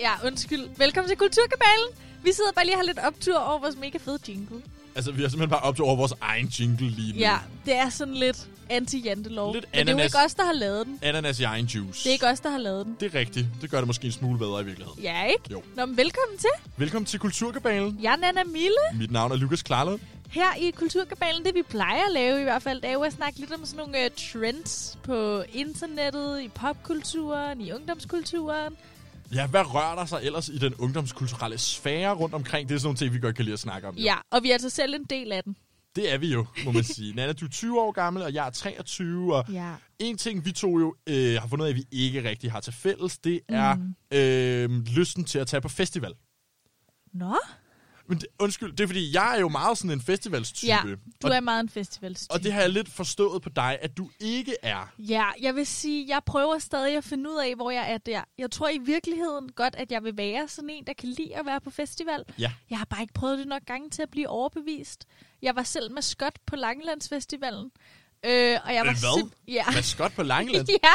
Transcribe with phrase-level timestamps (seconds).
[0.00, 0.68] Ja, undskyld.
[0.76, 1.88] Velkommen til Kulturkabalen.
[2.22, 4.62] Vi sidder bare lige og har lidt optur over vores mega fede jingle.
[4.94, 7.18] Altså, vi har simpelthen bare optaget over vores egen jingle lige nu.
[7.18, 7.36] Ja,
[7.66, 9.52] det er sådan lidt anti-jantelov.
[9.54, 10.04] Lidt Men det er jo ananas.
[10.04, 10.98] ikke os, der har lavet den.
[11.02, 12.04] Ananas i egen juice.
[12.04, 12.96] Det er ikke os, der har lavet den.
[13.00, 13.46] Det er rigtigt.
[13.60, 15.02] Det gør det måske en smule bedre i virkeligheden.
[15.02, 15.44] Ja, ikke?
[15.50, 15.62] Jo.
[15.76, 16.48] Nå, men velkommen til.
[16.76, 17.98] Velkommen til Kulturkabalen.
[18.02, 18.98] Jeg er Nana Mille.
[18.98, 20.00] Mit navn er Lukas Klarlund.
[20.34, 23.12] Her i Kulturkabalen, det vi plejer at lave i hvert fald, det er jo at
[23.12, 28.76] snakke lidt om sådan nogle uh, trends på internettet, i popkulturen, i ungdomskulturen.
[29.34, 32.68] Ja, hvad rører der sig ellers i den ungdomskulturelle sfære rundt omkring?
[32.68, 33.94] Det er sådan nogle ting, vi godt kan lide at snakke om.
[33.96, 34.02] jo.
[34.02, 35.56] Ja, og vi er altså selv en del af den.
[35.96, 37.14] Det er vi jo, må man sige.
[37.14, 39.34] Nana, du er 20 år gammel, og jeg er 23.
[39.36, 39.72] Og Ja.
[39.98, 42.60] en ting, vi to jo øh, har fundet ud af, at vi ikke rigtig har
[42.60, 43.94] til fælles, det er Mm.
[44.18, 46.12] øh, lysten til at tage på festival.
[47.12, 47.36] Nå?
[48.06, 50.66] Men det, undskyld, det er fordi, jeg er jo meget sådan en festivalstype.
[50.72, 50.80] Ja,
[51.22, 52.32] Du og, er meget en festivalstype.
[52.34, 54.92] og det har jeg lidt forstået på dig, at du ikke er.
[54.98, 58.22] Ja, jeg vil sige, jeg prøver stadig at finde ud af, hvor jeg er der.
[58.38, 61.46] Jeg tror i virkeligheden godt, at jeg vil være sådan en, der kan lide at
[61.46, 62.24] være på festival.
[62.38, 62.52] Ja.
[62.70, 65.04] Jeg har bare ikke prøvet det nok gange til at blive overbevist.
[65.42, 67.70] Jeg var selv maskot på Langelandsfestivalen.
[68.26, 69.22] Øh, og jeg var hvad?
[69.22, 69.64] sim- ja.
[69.74, 70.68] Maskot på Langeland.
[70.84, 70.92] ja,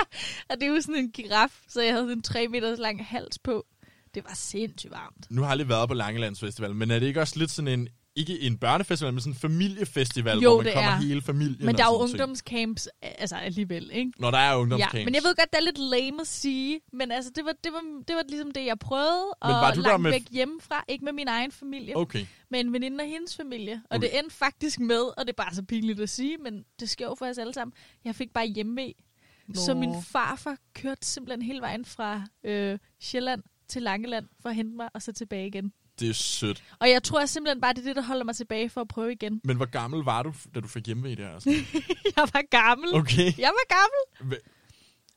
[0.50, 3.40] og det er jo sådan en giraf, så jeg havde en 3 meters lang hals
[3.40, 3.66] på.
[4.16, 5.28] Det var sindssygt varmt.
[5.30, 7.88] Nu har jeg aldrig været på Langelandsfestival, men er det ikke også lidt sådan en,
[8.16, 10.96] ikke en børnefestival, men sådan en familiefestival, Jo, hvor man kommer er.
[11.02, 14.12] hele familien Men der er jo ungdomscamps, altså alligevel, ikke?
[14.20, 15.06] Når der er Ja, ungdomscamps.
[15.06, 17.74] men jeg ved godt, det er lidt lame at sige, men altså, det var, det
[17.74, 20.24] var, det var ligesom det, jeg prøvede, Men var og du der langt med- væk
[20.32, 22.26] hjemmefra, ikke med min egen familie, Okay.
[22.52, 23.82] men en veninde og hendes familie.
[23.90, 24.08] Og Okay.
[24.08, 27.06] det endte faktisk med, og det er bare så pinligt at sige, men det sker
[27.06, 27.74] jo for os alle sammen,
[28.06, 28.94] jeg fik bare hjemme
[29.54, 34.76] Så min farfar kørte simpelthen hele vejen fra øh, Sjælland til Langeland for at hente
[34.76, 35.74] mig, og så tilbage igen.
[36.00, 36.64] Det er sødt.
[36.80, 39.12] Og jeg tror simpelthen bare, det er det, der holder mig tilbage for at prøve
[39.12, 39.42] igen.
[39.44, 41.34] Men hvor gammel var du, da du fik hjemme i det her?
[42.18, 42.96] jeg var gammel.
[42.96, 43.34] Okay.
[43.38, 44.34] Jeg var gammel.
[44.36, 44.50] Hva-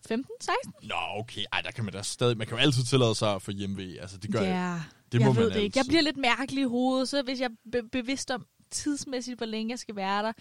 [0.09, 0.73] 15, 16?
[0.83, 1.45] Nå, okay.
[1.53, 2.37] Ej, der kan man da stadig...
[2.39, 4.49] Man kan jo altid tillade sig at få hjemme Altså, det gør jeg.
[4.49, 5.77] Ja, Det jeg må ved man det ikke.
[5.77, 5.91] Jeg altid.
[5.91, 9.71] bliver lidt mærkelig i hovedet, så hvis jeg er be- bevidst om tidsmæssigt, hvor længe
[9.71, 10.33] jeg skal være der,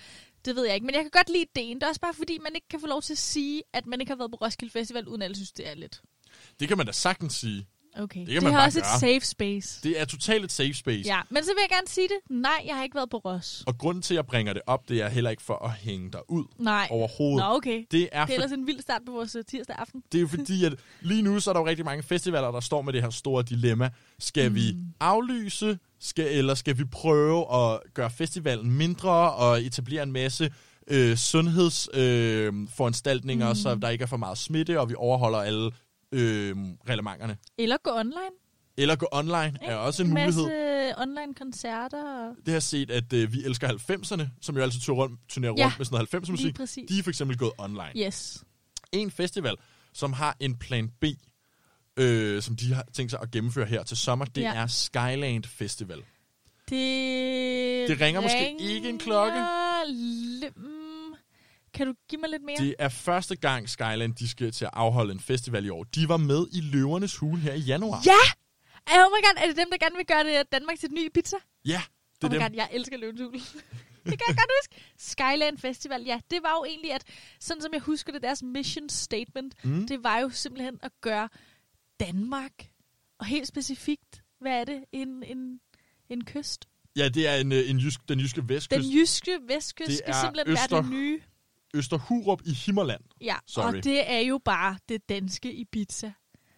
[0.45, 0.85] det ved jeg ikke.
[0.85, 1.75] Men jeg kan godt lide ideen.
[1.77, 4.01] Det er også bare fordi, man ikke kan få lov til at sige, at man
[4.01, 6.01] ikke har været på Roskilde Festival, uden at alle synes, det er lidt.
[6.59, 7.67] Det kan man da sagtens sige.
[7.99, 8.19] Okay.
[8.19, 8.93] Det kan det man har også gøre.
[8.95, 9.79] et safe space.
[9.83, 11.01] Det er totalt et safe space.
[11.05, 12.17] Ja, men så vil jeg gerne sige det.
[12.37, 13.63] Nej, jeg har ikke været på Ros.
[13.67, 16.11] Og grunden til, at jeg bringer det op, det er heller ikke for at hænge
[16.11, 16.87] dig ud Nej.
[16.91, 17.47] overhovedet.
[17.49, 17.83] Nå, okay.
[17.91, 20.03] Det er, Det er ellers en vild start på vores øh, tirsdag aften.
[20.11, 22.59] det er jo fordi, at lige nu så er der jo rigtig mange festivaler, der
[22.59, 23.89] står med det her store dilemma.
[24.19, 24.55] Skal mm.
[24.55, 30.51] vi aflyse, skal, eller skal vi prøve at gøre festivalen mindre og etablere en masse
[30.87, 33.55] øh, sundhedsforanstaltninger, øh, Mm.
[33.55, 35.71] så der ikke er for meget smitte, og vi overholder alle
[36.11, 36.55] øh,
[36.89, 37.37] reglementerne.
[37.57, 38.35] Eller gå online.
[38.77, 40.43] Eller gå online er også en en mulighed.
[40.43, 42.27] masse online koncerter.
[42.27, 42.35] Og...
[42.45, 45.63] Det har set, at øh, vi elsker 90'erne, som jo altid turnerer rundt, turnerer Ja,
[45.65, 46.55] rundt med sådan noget 90'er Lige musik.
[46.55, 46.89] præcis.
[46.89, 47.91] De er for eksempel gået online.
[48.05, 48.43] Yes.
[48.91, 49.55] En festival,
[49.93, 51.03] som har en plan B,
[51.97, 54.53] øh, som de har tænkt sig at gennemføre her til sommer, det Ja.
[54.55, 55.97] er Skyland Festival.
[56.69, 59.39] Det, Det ringer måske ikke en klokke.
[60.55, 60.63] Mm,
[61.73, 62.57] kan du give mig lidt mere?
[62.57, 65.83] Det er første gang Skyland de skal til at afholde en festival i år.
[65.83, 68.01] De var med i Løvernes Hule her i januar.
[68.05, 68.21] Ja!
[68.91, 71.09] Oh my god, er det dem, der gerne vil gøre det Danmark til et ny
[71.13, 71.35] pizza?
[71.65, 71.81] Ja,
[72.21, 72.51] det oh er my dem.
[72.51, 73.33] god, jeg elsker løvensul.
[74.09, 74.83] det kan jeg godt huske.
[74.97, 77.03] Skyland Festival, ja, det var jo egentlig, at
[77.39, 79.87] sådan som jeg husker det, deres mission statement, Mm.
[79.87, 81.29] det var jo simpelthen at gøre
[81.99, 82.51] Danmark,
[83.19, 85.59] og helt specifikt, hvad er det, en, en,
[86.09, 86.65] en kyst?
[86.95, 88.81] Ja, det er en, øh, en jysk, den jyske vestkyst.
[88.81, 91.21] Den jyske vestkyst Det skal er simpelthen Øster- være det nye.
[91.73, 93.01] Østerhurup i Himmerland.
[93.21, 93.77] Ja, Sorry.
[93.77, 96.11] og det er jo bare det danske Ibiza.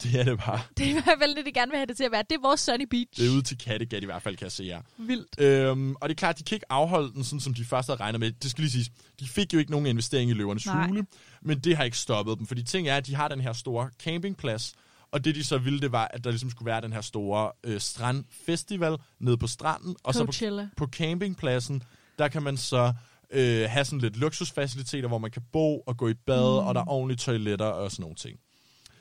[0.04, 0.62] Det er det bare.
[0.78, 2.24] Det er i hvert fald det, de gerne vil have det til at være.
[2.30, 3.08] Det er vores Sunny Beach.
[3.22, 4.82] Det er ude til Kattegat i hvert fald, kan jeg se jer.
[4.98, 5.42] Vildt.
[5.42, 8.00] Øhm, og det er klart, de kan ikke afholde den, sådan som de først havde
[8.00, 8.32] regnet med.
[8.32, 10.88] Det skal lige siges, de fik jo ikke nogen investering i løvernes Nej.
[10.88, 11.06] hule,
[11.42, 12.48] men det har ikke stoppet dem.
[12.48, 14.74] Fordi ting er, at de har den her store campingplads,
[15.12, 17.52] og det de så ville, det var, at der ligesom skulle være den her store
[17.64, 19.96] øh, strandfestival nede på stranden.
[20.04, 21.84] Og så på, på campingpladsen,
[22.20, 22.94] der kan man så
[23.34, 26.68] øh, have sådan lidt luksusfaciliteter, hvor man kan bo og gå i bad, mm.
[26.68, 28.40] og der er ordentlige toiletter og sådan nogle ting.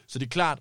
[0.06, 0.60] Så det er klart,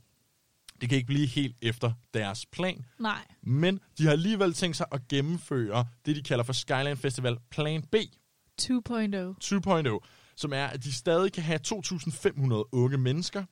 [0.82, 2.86] det kan ikke blive helt efter deres plan.
[3.00, 3.26] Nej.
[3.44, 7.84] Men de har alligevel tænkt sig at gennemføre det, de kalder for Skyline Festival Plan
[7.84, 7.96] B
[8.62, 8.68] 2.0.
[9.44, 10.00] 2.0,
[10.36, 13.44] som er, at de stadig kan have 2.500 unge mennesker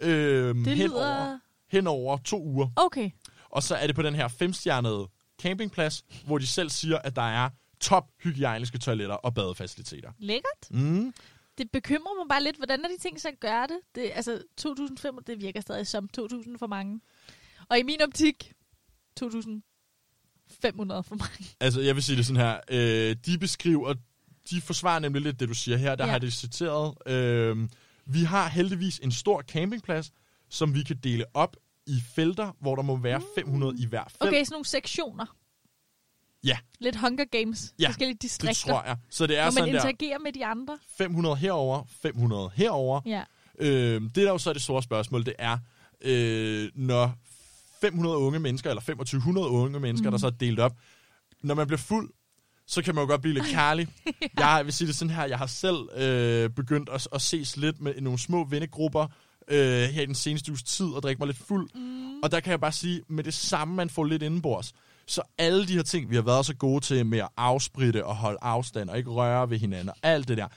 [0.00, 1.16] øhm, Det hen, lyder...
[1.16, 1.38] over,
[1.70, 2.68] hen over to uger.
[2.76, 3.10] Okay.
[3.50, 5.08] Og så er det på den her femstjernede
[5.42, 7.50] campingplads, hvor de selv siger, at der er
[7.80, 10.12] top hygiejniske toiletter og badefaciliteter.
[10.18, 10.70] Lækkert.
[10.70, 11.14] Mm.
[11.58, 13.78] Det bekymrer mig bare lidt, hvordan er de sig at gøre det?
[13.94, 17.00] det altså, 2.500, det virker stadig som 2.000 for mange.
[17.68, 18.52] Og i min optik,
[19.20, 19.26] 2.500
[21.00, 21.46] for mange.
[21.60, 22.60] Altså, jeg vil sige det sådan her.
[22.70, 23.94] Øh, de beskriver,
[24.50, 25.94] de forsvarer nemlig lidt det, du siger her.
[25.94, 26.10] Der Ja.
[26.10, 27.68] har de citeret øh,
[28.06, 30.12] Vi har heldigvis en stor campingplads,
[30.48, 31.56] som vi kan dele op
[31.86, 34.22] i felter, hvor der må være 500 i hver felt.
[34.22, 35.36] Okay, sådan nogle sektioner.
[36.44, 36.58] Ja.
[36.80, 37.74] Lidt Hunger Games.
[37.78, 38.72] Ja, Forskellige Det distrikter.
[38.72, 38.96] tror jeg.
[39.10, 40.78] Så det er Hvor man sådan der interagerer med de andre.
[40.98, 43.00] 500 herover, 500 herover.
[43.06, 43.22] Ja.
[43.58, 45.58] Øh, det der jo så er det store spørgsmål, det er,
[46.00, 47.12] øh, når
[47.80, 50.12] 500 unge mennesker, eller 2500 unge mennesker, mm.
[50.12, 50.72] der så er delt op,
[51.42, 52.10] når man bliver fuld,
[52.66, 53.88] så kan man jo godt blive lidt kærlig.
[54.38, 54.48] ja.
[54.48, 57.80] Jeg vil sige det sådan her, jeg har selv øh, begyndt at, at ses lidt
[57.80, 59.06] med nogle små vennegrupper
[59.48, 61.70] øh, her i den seneste uges tid, og drikke mig lidt fuld.
[61.74, 62.20] Mm.
[62.22, 64.72] Og der kan jeg bare sige, med det samme, man får lidt indenbords,
[65.06, 68.16] så alle de her ting, vi har været så gode til med at afspritte og
[68.16, 70.48] holde afstand og ikke røre ved hinanden og alt det der,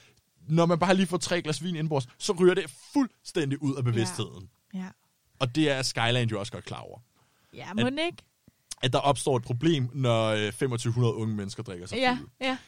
[0.48, 3.84] når man bare lige får tre glas vin indenbords, så ryger det fuldstændig ud af
[3.84, 4.48] bevidstheden.
[4.74, 4.86] Ja.
[5.38, 6.98] Og det er Skyland jo også godt klar over.
[7.54, 8.22] Ja, må den ikke?
[8.82, 12.30] At der opstår et problem, når øh, 2500 unge mennesker drikker sig Ja, fulde.
[12.40, 12.58] ja.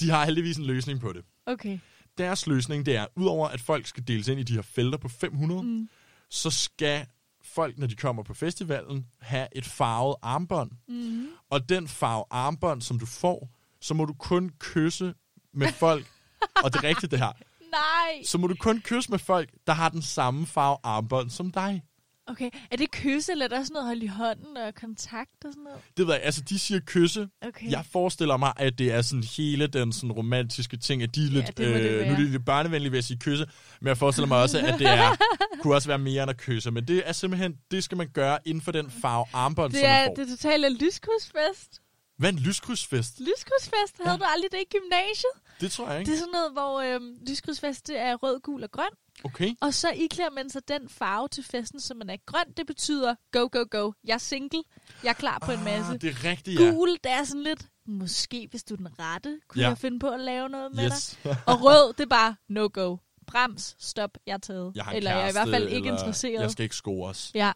[0.00, 1.24] De har heldigvis en løsning på det.
[1.46, 1.78] Okay.
[2.18, 5.08] Deres løsning, det er, udover at folk skal deles ind i de her felter på
[5.08, 5.88] 500, mm.
[6.30, 7.06] så skal
[7.54, 10.70] folk, når de kommer på festivalen, have et farvet armbånd.
[10.88, 11.28] Mm.
[11.50, 13.48] Og den farve armbånd, som du får,
[13.80, 15.14] så må du kun kysse
[15.54, 16.06] med folk,
[16.64, 17.32] og det er rigtigt det her,
[17.70, 18.24] Nej.
[18.24, 21.82] så må du kun kysse med folk, der har den samme farve armbånd som dig.
[22.30, 25.50] Okay, er det kysse, eller er der sådan noget hold i hånden og kontakt og
[25.52, 25.80] sådan noget?
[25.96, 27.28] Det ved jeg, altså de siger kysse.
[27.42, 27.70] Okay.
[27.70, 31.30] Jeg forestiller mig, at det er sådan hele den sådan romantiske ting, at de er
[31.30, 33.46] lidt, det det øh, nu er de lidt børnevenlige ved at sige kysse,
[33.80, 35.16] men jeg forestiller mig også, at det er,
[35.62, 36.70] kunne også være mere end at kysse.
[36.70, 39.88] Men det er simpelthen, det skal man gøre inden for den farve armbånd, som Det
[39.88, 40.14] man er får.
[40.14, 41.80] det totale lyskrydsfest.
[42.18, 43.20] Hvad er en lyskrydsfest?
[43.20, 45.32] Lyskrydsfest, havde du aldrig det i gymnasiet?
[45.60, 46.12] Det tror jeg Det ikke.
[46.12, 48.88] er sådan noget, hvor øhm, lyskrydsfest det er rød, gul og grøn.
[49.24, 49.54] Okay.
[49.60, 52.44] Og så iklæder man sig den farve til festen, som man er grøn.
[52.56, 53.92] Det betyder go, go, go.
[54.04, 54.62] Jeg er single.
[55.02, 55.92] Jeg er klar på en masse.
[55.92, 56.70] Ah, det er rigtigt, ja.
[56.70, 59.68] Gul, det er sådan lidt, måske hvis du er den rette, kunne Ja.
[59.68, 61.18] jeg finde på at lave noget med Yes.
[61.24, 61.36] dig.
[61.46, 62.96] Og rød, det er bare no go.
[63.26, 64.72] Brems, stop, jeg er taget.
[64.74, 66.42] Jeg eller jeg er i kæreste, hvert fald ikke interesseret.
[66.42, 67.30] Jeg skal ikke scores.
[67.34, 67.52] Ja,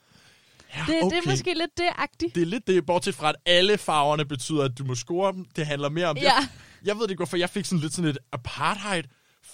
[0.74, 2.34] Ja, det, det er måske lidt det-agtigt.
[2.34, 5.44] Det er lidt det, bortset fra, at alle farverne betyder, at du må score dem.
[5.56, 6.16] Det handler mere om...
[6.16, 6.22] Ja.
[6.22, 6.48] Jeg,
[6.84, 8.18] jeg ved det ikke, hvorfor jeg fik sådan lidt sådan et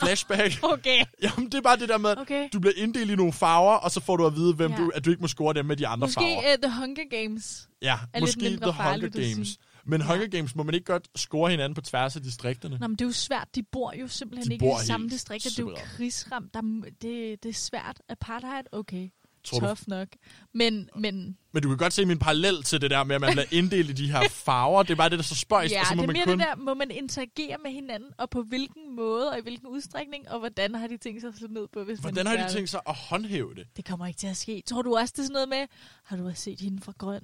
[0.01, 0.63] apartheid-flashback.
[0.73, 1.05] Okay.
[1.23, 2.49] Jamen, det er bare det der med, Okay.
[2.53, 4.77] du bliver inddelt i nogle farver, og så får du at vide, hvem Ja.
[4.77, 6.53] du, at du ikke må score dem med de andre Måske farver.
[6.57, 7.69] uh, The Hunger Games.
[7.83, 9.59] Ja, er måske The Hunger farligt Games.
[9.87, 12.79] Men Hunger Games må man ikke godt score hinanden på tværs af distrikterne.
[12.79, 13.49] Nå, men det er jo svært.
[13.55, 15.51] De bor jo simpelthen De ikke i samme distrikter.
[15.51, 16.55] Det er jo krigsramt.
[16.55, 16.61] Der,
[17.03, 18.01] det, det er svært.
[18.09, 19.09] Apartheid, okay.
[19.45, 19.67] Tror du?
[19.67, 20.09] Tough nok.
[20.55, 23.31] Men, men Men du kan godt se min parallel til det der med, at man
[23.33, 24.83] bliver inddelt i de her farver.
[24.83, 26.17] Det er bare det, der er så spøjst, ja, og så må det er man
[26.17, 26.39] mere kun...
[26.39, 30.31] det der, må man interagere med hinanden, og på hvilken måde, og i hvilken udstrækning,
[30.31, 32.53] og hvordan har de tænkt sig at slå ned på, hvis Hvordan man har de
[32.53, 33.67] tænkt sig at håndhæve det?
[33.77, 34.63] Det kommer ikke til at ske.
[34.67, 35.67] Tror du også, det er sådan noget med,
[36.05, 37.23] har du også set hende fra grøn?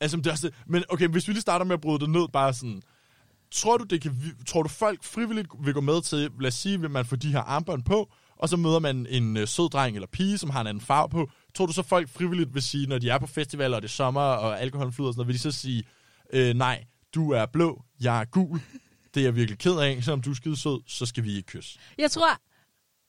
[0.00, 0.56] Altså, det er også det.
[0.66, 2.82] Men okay, hvis vi lige starter med at bryde det ned, bare sådan...
[3.50, 6.80] Tror du, det kan, tror du folk frivilligt vil gå med til, lad os sige,
[6.80, 9.96] vil man få de her armbånd på, og så møder man en øh, sød dreng
[9.96, 11.30] eller pige, som har en anden farve på.
[11.54, 13.92] Tror du så folk frivilligt vil sige, når de er på festivaler, og det er
[13.92, 15.84] sommer, og alkoholen flyder og sådan noget, vil de så sige,
[16.32, 16.84] øh, nej,
[17.14, 18.60] du er blå, jeg er gul,
[19.14, 21.46] det er jeg virkelig ked af, selvom du er skide sød, så skal vi ikke
[21.46, 21.78] kysse.
[21.98, 22.28] Jeg tror,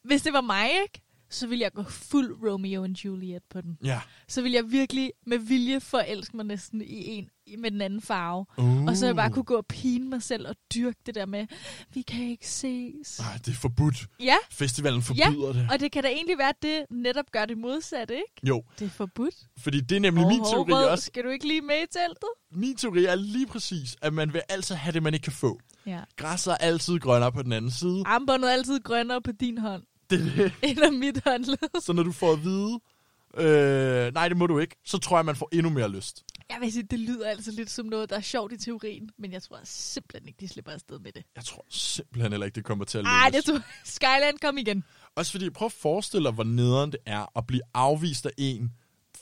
[0.08, 1.02] hvis det var mig, ikke?
[1.32, 3.78] Så ville jeg gå fuld Romeo and Juliet på den.
[3.84, 4.02] Ja.
[4.28, 8.02] Så ville jeg virkelig med vilje forelske mig næsten i en i- med den anden
[8.02, 8.46] farve.
[8.58, 8.84] Uh.
[8.86, 11.48] Og så jeg bare kunne gå og pine mig selv og dyrke det der med,
[11.94, 13.20] vi kan ikke ses.
[13.20, 14.06] Ej, det er forbudt.
[14.20, 15.68] Ja, Festivalen forbyder det.
[15.72, 18.48] og det kan da egentlig være, at det netop gør det modsatte, ikke?
[18.48, 19.36] Jo, Det er forbudt.
[19.60, 21.06] fordi det er nemlig min Hov, hov, teori rød, også.
[21.06, 22.30] Skal du ikke lige med i teltet?
[22.52, 25.60] Min teori er lige præcis, at man vil altid have det, man ikke kan få.
[25.86, 26.00] Ja.
[26.18, 28.04] Græsset er altid grønnere på den anden side.
[28.06, 30.84] Armbåndet er altid grønnere på din hånd, Det det.
[30.84, 31.82] af mit håndled.
[31.82, 32.80] Så når du får at vide,
[33.38, 36.24] øh, nej, det må du ikke, så tror jeg, man får endnu mere lyst.
[36.50, 39.32] Jeg vil sige, det lyder altså lidt som noget, der er sjovt i teorien, men
[39.32, 41.24] jeg tror simpelthen ikke, de slipper afsted med det.
[41.36, 43.14] Jeg tror simpelthen heller ikke, det kommer til at lykkes.
[43.14, 44.84] Ej, det tror Skyland, kom igen.
[45.16, 48.72] Også fordi, prøv at forestille dig, hvor nederen det er at blive afvist af en,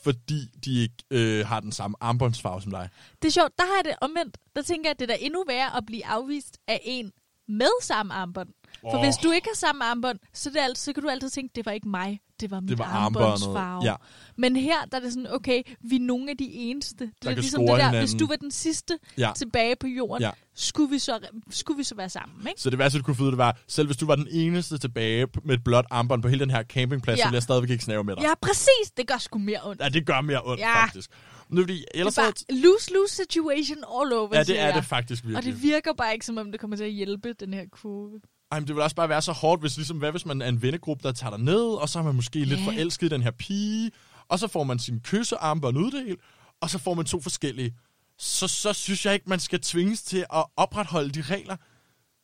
[0.03, 2.89] fordi de ikke øh, har den samme armbåndsfarve som dig.
[3.21, 4.37] Det er sjovt, der har jeg det omvendt.
[4.55, 7.11] Der tænker jeg, at det er da endnu værre at blive afvist af en
[7.47, 8.49] med samme armbånd.
[8.81, 9.03] For Åh.
[9.03, 11.51] hvis du ikke har samme armbånd, så, er det altid, så kan du altid tænke,
[11.55, 13.83] det var ikke mig, det var mit Det var armbåndsfarve.
[13.85, 13.95] Ja.
[14.37, 17.05] Men her der er det sådan, okay, vi er nogle af de eneste.
[17.05, 18.01] Det Der er ligesom det der, hinanden.
[18.01, 19.31] hvis du var den sidste Ja.
[19.35, 20.31] tilbage på jorden, Ja.
[20.55, 21.19] skulle, vi så,
[21.49, 22.61] skulle vi så være sammen, ikke?
[22.61, 25.27] Så det værste, du kunne ud, det var, selv hvis du var den eneste tilbage
[25.43, 27.23] med et blåt armbånd på hele den her campingplads, Ja.
[27.23, 28.21] så ville jeg stadigvæk ikke snave med dig.
[28.23, 28.91] Ja, præcis.
[28.97, 29.81] Det gør sgu mere ondt.
[29.81, 30.83] Ja, det gør mere ondt, Ja.
[30.83, 31.11] faktisk.
[31.51, 34.75] Er fordi, ellers det er bare lose-lose situation all over, Ja, det er jeg.
[34.75, 35.53] det faktisk Og virkelig.
[35.53, 38.19] det virker bare ikke, som om det kommer til at hjælpe, den her kurve.
[38.51, 40.47] Ej, men det vil også bare være så hårdt, hvis, ligesom, hvad hvis man er
[40.47, 42.65] en vennegruppe, der tager dig ned, og så er man måske lidt Ja.
[42.65, 43.91] forelsket i den her pige,
[44.27, 46.19] og så får man sin kyssearmbånd uddelt,
[46.61, 47.75] og så får man to forskellige.
[48.17, 51.55] Så, så synes jeg ikke, man skal tvinges til at opretholde de regler.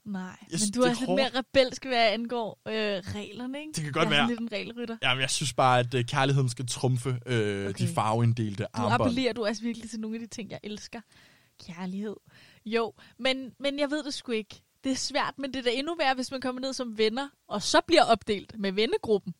[0.06, 1.22] Nej, Jeg men du er er lidt hårdt.
[1.22, 3.72] mere rebelsk, hvad angår øh, reglerne, ikke?
[3.76, 4.28] Det kan godt jeg er være.
[4.30, 4.98] lidt en regelrytter.
[5.04, 7.88] Jamen, jeg synes bare, at øh, kærligheden skal trumfe øh, Okay.
[7.88, 9.02] de farveinddelte Du armbånd.
[9.02, 11.02] appellerer du også virkelig til nogle af de ting, jeg elsker.
[11.68, 12.16] Kærlighed.
[12.66, 14.62] Jo, men, men jeg ved det sgu ikke.
[14.86, 17.28] Det er svært, men det er da endnu værre, hvis man kommer ned som venner,
[17.48, 19.34] og så bliver opdelt med vennegruppen.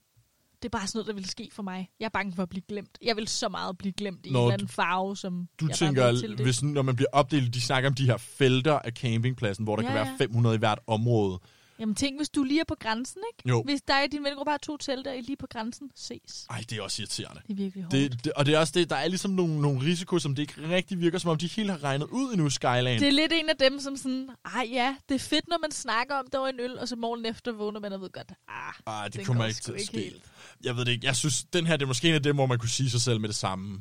[0.62, 1.90] Det er bare sådan noget, der vil ske for mig.
[2.00, 2.98] Jeg er bange for at blive glemt.
[3.02, 5.76] Jeg vil så meget blive glemt i Nå, en eller anden farve, som Du jeg
[5.76, 6.40] tænker, til det.
[6.40, 9.84] hvis, når man bliver opdelt, de snakker om de her felter af campingpladsen, hvor der
[9.84, 10.16] Ja, kan være ja.
[10.18, 11.40] 500 i hvert område.
[11.80, 13.50] Jamen tænk, hvis du lige er på grænsen, ikke?
[13.50, 13.64] Jo.
[13.64, 16.46] Hvis dig og din vennegruppe har to telter, I er lige på grænsen, ses.
[16.50, 17.42] Ej, det er også irriterende.
[17.48, 17.92] Det er virkelig hårdt.
[17.92, 20.42] Det, det, og det er også det, der er ligesom nogle, nogle risiko, som det
[20.42, 23.00] ikke rigtig virker, som om de helt har regnet ud endnu, Skyland.
[23.00, 25.72] Det er lidt en af dem, som sådan, ej ja, det er fedt, når man
[25.72, 28.32] snakker om, der var en øl, og så morgen efter vågner man og ved godt,
[28.48, 29.98] ah, Ej, det kommer ikke til at ske.
[29.98, 30.24] helt.
[30.64, 31.06] Jeg ved det ikke.
[31.08, 33.02] Jeg synes, den her det er måske en af dem, hvor man kunne sige sig
[33.02, 33.80] selv med det samme.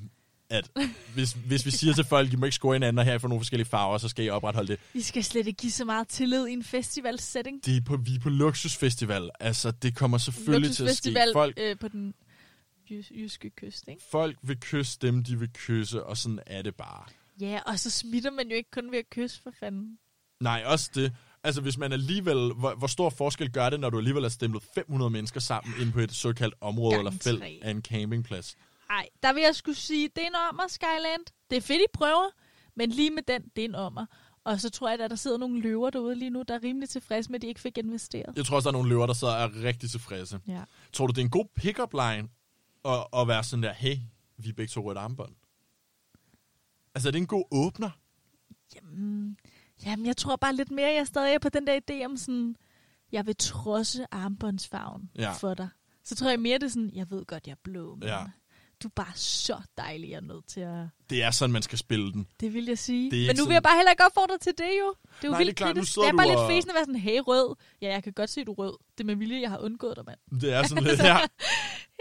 [0.51, 0.71] At
[1.15, 3.41] hvis, hvis vi siger til folk, I må ikke score hinanden, og her for nogle
[3.41, 4.81] forskellige farver, så skal I opretholde det.
[4.95, 7.67] I skal slet ikke give så meget tillid i en festivalsetting.
[7.67, 9.31] det er på, vi er på luksusfestival.
[9.41, 11.17] Altså, det kommer selvfølgelig til at ske.
[11.33, 12.15] Folk, øh, på den
[12.91, 14.03] jys- jyske kyst, ikke?
[14.11, 17.05] folk vil kysse dem, de vil kysse, og sådan er det bare.
[17.41, 19.99] Ja, og så smitter man jo ikke kun ved at kysse, for fanden.
[20.41, 21.13] Nej, også det.
[21.45, 22.35] Altså, hvis man alligevel...
[22.53, 25.93] Hvor, hvor stor forskel gør det, når du alligevel har stemplet 500 mennesker sammen ind
[25.93, 28.57] på et såkaldt område Gange eller felt af en campingplads?
[28.89, 31.25] Nej, der vil jeg skulle sige, det er en ommer, Skyland.
[31.51, 32.31] Det er fedt, I prøver,
[32.75, 34.07] men lige med den, det er en ommer.
[34.45, 36.89] Og så tror jeg, at der sidder nogle løver derude lige nu, der er rimelig
[36.89, 38.37] tilfredse med, at de ikke fik investeret.
[38.37, 40.41] Jeg tror også, der er nogle løver, der og er rigtig tilfredse.
[40.47, 40.63] Ja.
[40.93, 42.29] Tror du, det er en god pick-up line
[42.85, 43.97] at, at være sådan der, hey,
[44.37, 45.35] vi er begge to rødt armbånd?
[46.95, 47.91] Altså, er det en god åbner?
[48.75, 49.37] Jamen,
[49.87, 52.57] jamen, jeg tror bare lidt mere, jeg stadig er på den der idé om sådan,
[53.13, 55.33] jeg vil trodse armbåndsfarven Ja.
[55.33, 55.69] for dig.
[56.05, 58.25] Så tror jeg mere, det er sådan, jeg ved godt, jeg er blå, men Ja.
[58.85, 60.87] Du er bare så dejlig, jeg er nødt til at...
[61.11, 62.27] Det er sådan, man skal spille den.
[62.41, 63.11] Det vil jeg sige.
[63.11, 64.95] Men nu vil sådan- jeg bare heller ikke opfordre til det jo.
[65.17, 65.95] Det er jo Nej, vildt det er klart, kritisk.
[65.97, 67.55] Det er bare lidt og- fæsende at være sådan, hey rød.
[67.83, 68.77] Ja, jeg kan godt se, du er rød.
[68.99, 70.41] Det er med vilje, jeg har undgået dig, mand.
[70.41, 71.19] Det er sådan lidt her.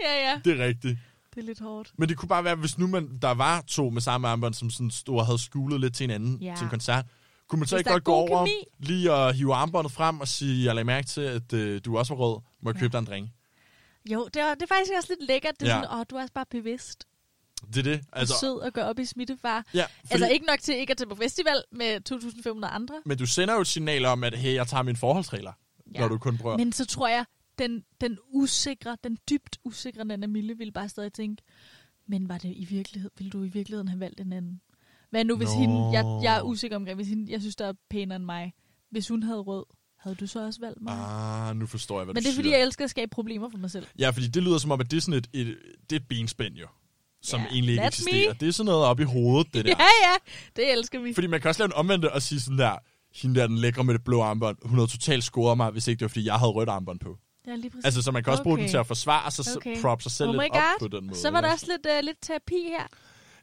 [0.00, 0.40] Ja, ja.
[0.44, 0.98] Det er rigtigt.
[1.34, 1.92] Det er lidt hårdt.
[1.98, 4.70] Men det kunne bare være, hvis nu man, der var to med samme armbånd, som
[4.70, 6.54] sådan stod og havde skulet lidt til hinanden Ja.
[6.56, 7.04] til en koncert.
[7.48, 8.64] Kunne man så Hvis ikke godt gå over, kemi.
[8.78, 12.14] lige at hive armbåndet frem og sige, jeg lagde mærke til, at øh, du også
[12.14, 12.40] var rød.
[12.62, 12.80] Må jeg Ja.
[12.80, 13.28] købe dig en drink?
[14.10, 15.60] Jo, det er, det er faktisk også lidt lækkert.
[15.60, 15.82] Det er Ja.
[15.82, 17.06] sådan, åh, du er også bare bevidst.
[17.66, 18.04] Det er det.
[18.12, 19.66] Altså, sød og gå op i smittefar.
[19.74, 22.00] ja, fordi, Altså ikke nok til ikke at tage på festival med
[22.62, 22.94] 2.500 andre.
[23.04, 25.52] Men du sender jo et signal om, at hey, jeg tager mine forholdsregler,
[25.94, 26.00] ja.
[26.00, 26.56] når du kun prøver.
[26.56, 27.24] Men så tror jeg,
[27.58, 31.42] den, den usikre, den dybt usikre Nana Mille ville bare stadig tænke,
[32.06, 34.60] men var det i virkelighed, ville du i virkeligheden have valgt en anden?
[35.10, 35.60] Hvad nu hvis Nå.
[35.60, 38.54] hende, jeg, jeg er usikker omkring, hvis hende, jeg synes, der er pænere end mig.
[38.90, 39.64] Hvis hun havde rød,
[40.04, 40.94] havde du så også valgt mig?
[40.98, 42.56] Ah, nu forstår jeg, hvad men det er fordi, siger.
[42.58, 43.86] jeg elsker at skabe problemer for mig selv.
[43.98, 45.56] Ja, fordi det lyder som om, at det er sådan et, et,
[45.90, 46.66] det er et benspænd jo,
[47.22, 48.32] som Ja, egentlig ikke eksisterer.
[48.32, 48.36] me.
[48.40, 49.70] Det er sådan noget op i hovedet, det der.
[49.70, 50.14] Ja, ja,
[50.56, 51.14] det elsker vi.
[51.14, 52.76] Fordi man kan også lave en omvendte og sige sådan der,
[53.14, 55.98] hende der, den lækre med det blå armbånd, hun havde totalt scoret mig, hvis ikke
[55.98, 57.18] det var, fordi jeg havde rødt armbånd på.
[57.46, 57.84] Ja, lige præcis.
[57.84, 58.62] Altså, så man kan også bruge Okay.
[58.62, 59.80] den til at forsvare sig, Okay.
[59.82, 60.88] prop sig selv Oh lidt my op God.
[60.90, 61.18] på den måde.
[61.18, 62.86] så var der også lidt, uh, lidt terapi her.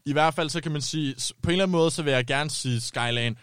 [0.06, 2.26] I hvert fald, så kan man sige, på en eller anden måde, så vil jeg
[2.26, 3.36] gerne sige, Skyland,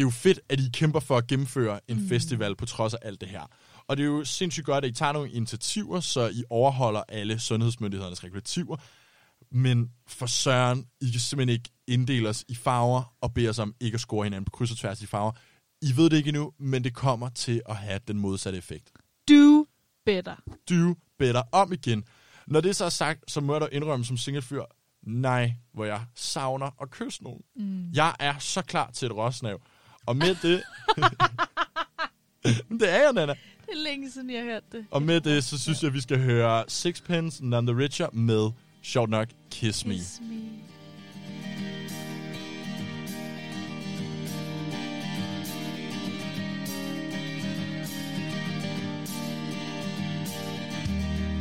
[0.00, 2.08] det er jo fedt, at I kæmper for at gennemføre en mm.
[2.08, 3.42] festival på trods af alt det her.
[3.86, 7.38] Og det er jo sindssygt godt, at I tager nogle initiativer, så I overholder alle
[7.38, 8.76] sundhedsmyndighedernes regulativer.
[9.50, 13.74] Men for søren, I kan simpelthen ikke inddele os i farver og bede os om
[13.80, 15.32] ikke at score hinanden på kryds og tværs i farver.
[15.82, 18.92] I ved det ikke endnu, men det kommer til at have den modsatte effekt.
[19.28, 19.66] Do
[20.06, 20.36] better.
[20.70, 22.04] Do better om igen.
[22.46, 24.62] Når det så er sagt, så må jeg da indrømme som singlefyr,
[25.02, 27.42] nej, hvor jeg savner at kysse nogen.
[27.56, 27.90] Mm.
[27.92, 29.60] Jeg er så klar til et råsnav.
[30.10, 30.62] Og med det...
[32.80, 33.32] det er jeg, Nana.
[33.32, 34.86] Det er længe siden, jeg har hørt det.
[34.90, 38.50] Og med det, så synes jeg, at vi skal høre Sixpence, None the Richer med,
[38.82, 39.94] sjovt nok, Kiss Me.
[39.94, 40.36] Kiss me.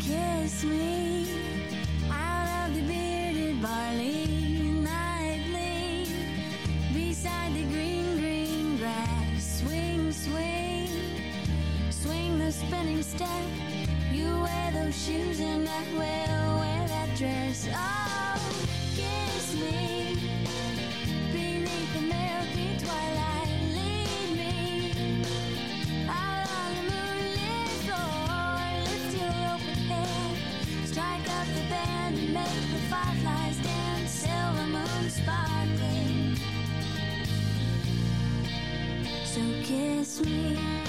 [0.01, 1.48] Kiss me
[12.59, 13.29] spinning step.
[14.11, 17.67] You wear those shoes and I will wear that dress.
[17.71, 18.35] Oh,
[18.95, 20.17] kiss me
[21.31, 23.49] beneath the milky twilight.
[23.75, 25.23] Lead me
[26.09, 30.31] out on the moonlit floor, lift your open head,
[30.85, 36.35] strike up the band and make the fireflies dance, silver moon sparkling.
[39.23, 40.88] So kiss me.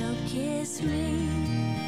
[0.00, 1.79] So kiss me.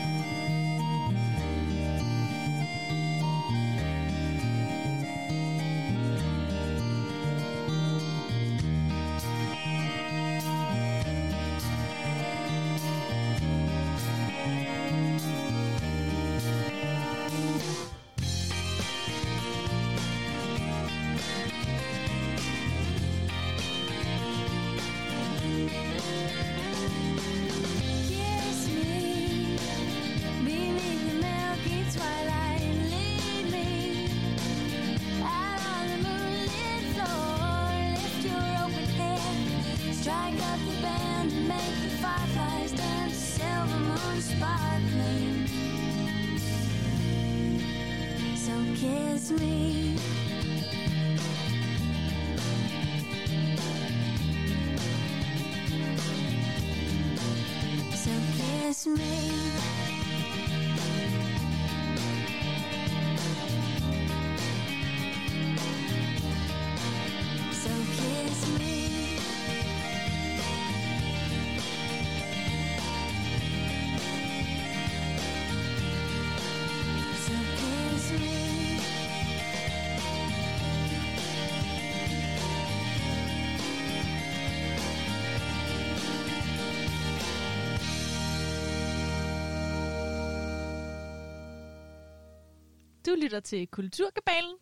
[93.06, 94.54] Du lytter til Kulturkabalen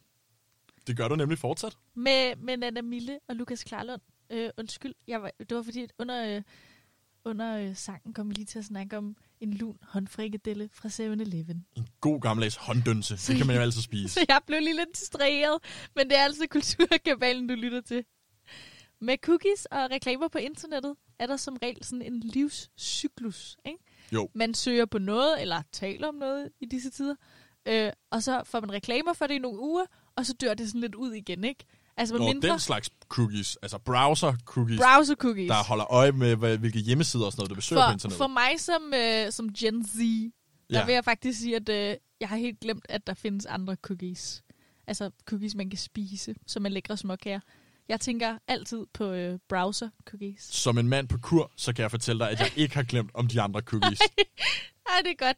[0.87, 1.77] Det gør du nemlig fortsat.
[1.95, 4.01] med, med Nana Mille og Lukas Klarlund.
[4.31, 6.43] Øh, undskyld, jeg var, det var fordi, at under, øh,
[7.25, 11.67] under øh, sangen kom vi lige til at snakke om en lun håndfrikadelle fra 7-Eleven.
[11.77, 13.17] En god gammeldags hånddønse.
[13.33, 14.09] Det kan man jo altid spise.
[14.15, 15.59] Så jeg blev lige lidt distraheret,
[15.97, 18.05] men det er altså Kulturkabalen, du lytter til.
[19.01, 23.57] Med cookies og reklamer på internettet er der som regel sådan en livscyklus.
[23.65, 23.79] Ikke?
[24.13, 24.31] Jo.
[24.35, 27.15] Man søger på noget, eller taler om noget i disse tider,
[27.69, 29.85] øh, og så får man reklamer for det i nogle uger,
[30.17, 31.65] og så dør det sådan lidt ud igen, ikke?
[31.97, 35.49] Altså Når mindre den slags cookies, altså browser cookies, browser cookies.
[35.49, 38.19] der holder øje med, hvad- hvilke hjemmesider og sådan noget, du besøger på for, internettet.
[38.19, 40.85] for mig som, øh, som Gen Z, der Ja.
[40.85, 44.43] vil jeg faktisk sige, at øh, jeg har helt glemt, at der findes andre cookies.
[44.87, 47.41] Altså cookies, man kan spise, som er lækre småkager.
[47.89, 50.43] Jeg tænker altid på øh, browser cookies.
[50.43, 53.11] Som en mand på kur, så kan jeg fortælle dig, at jeg ikke har glemt
[53.15, 54.01] om de andre cookies.
[54.91, 55.37] Ej, det er godt.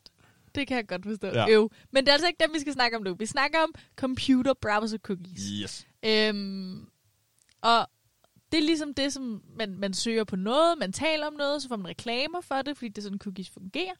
[0.55, 1.27] Det kan jeg godt forstå.
[1.27, 1.47] Ja.
[1.51, 1.71] Øv.
[1.91, 3.15] Men det er altså ikke dem, vi skal snakke om nu.
[3.15, 5.43] Vi snakker om computer browser cookies.
[5.63, 5.87] Yes.
[6.03, 6.89] Øhm,
[7.63, 7.87] og
[8.53, 11.69] det er ligesom det, som man, man søger på noget, man taler om noget, så
[11.69, 13.95] får man reklamer for det, fordi det er sådan, cookies fungerer.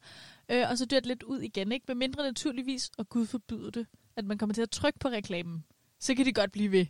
[0.49, 1.83] Øh, og så dør det lidt ud igen, ikke?
[1.87, 5.63] Med mindre naturligvis, og Gud forbyder det, at man kommer til at trykke på reklamen.
[5.99, 6.85] Så kan de godt blive ved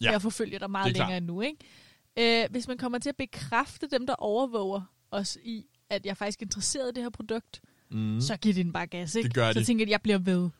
[0.00, 0.08] Ja.
[0.08, 1.22] med at forfølge dig meget Det er længere klart.
[1.22, 2.42] endnu, ikke?
[2.44, 6.14] Øh, hvis man kommer til at bekræfte dem, der overvåger os i, at jeg er
[6.14, 7.60] faktisk interesseret i det her produkt,
[7.92, 8.20] Mm.
[8.20, 9.26] så giver de den bare gas, ikke?
[9.26, 9.64] Det gør så de.
[9.64, 10.50] tænker jeg, at jeg bliver ved.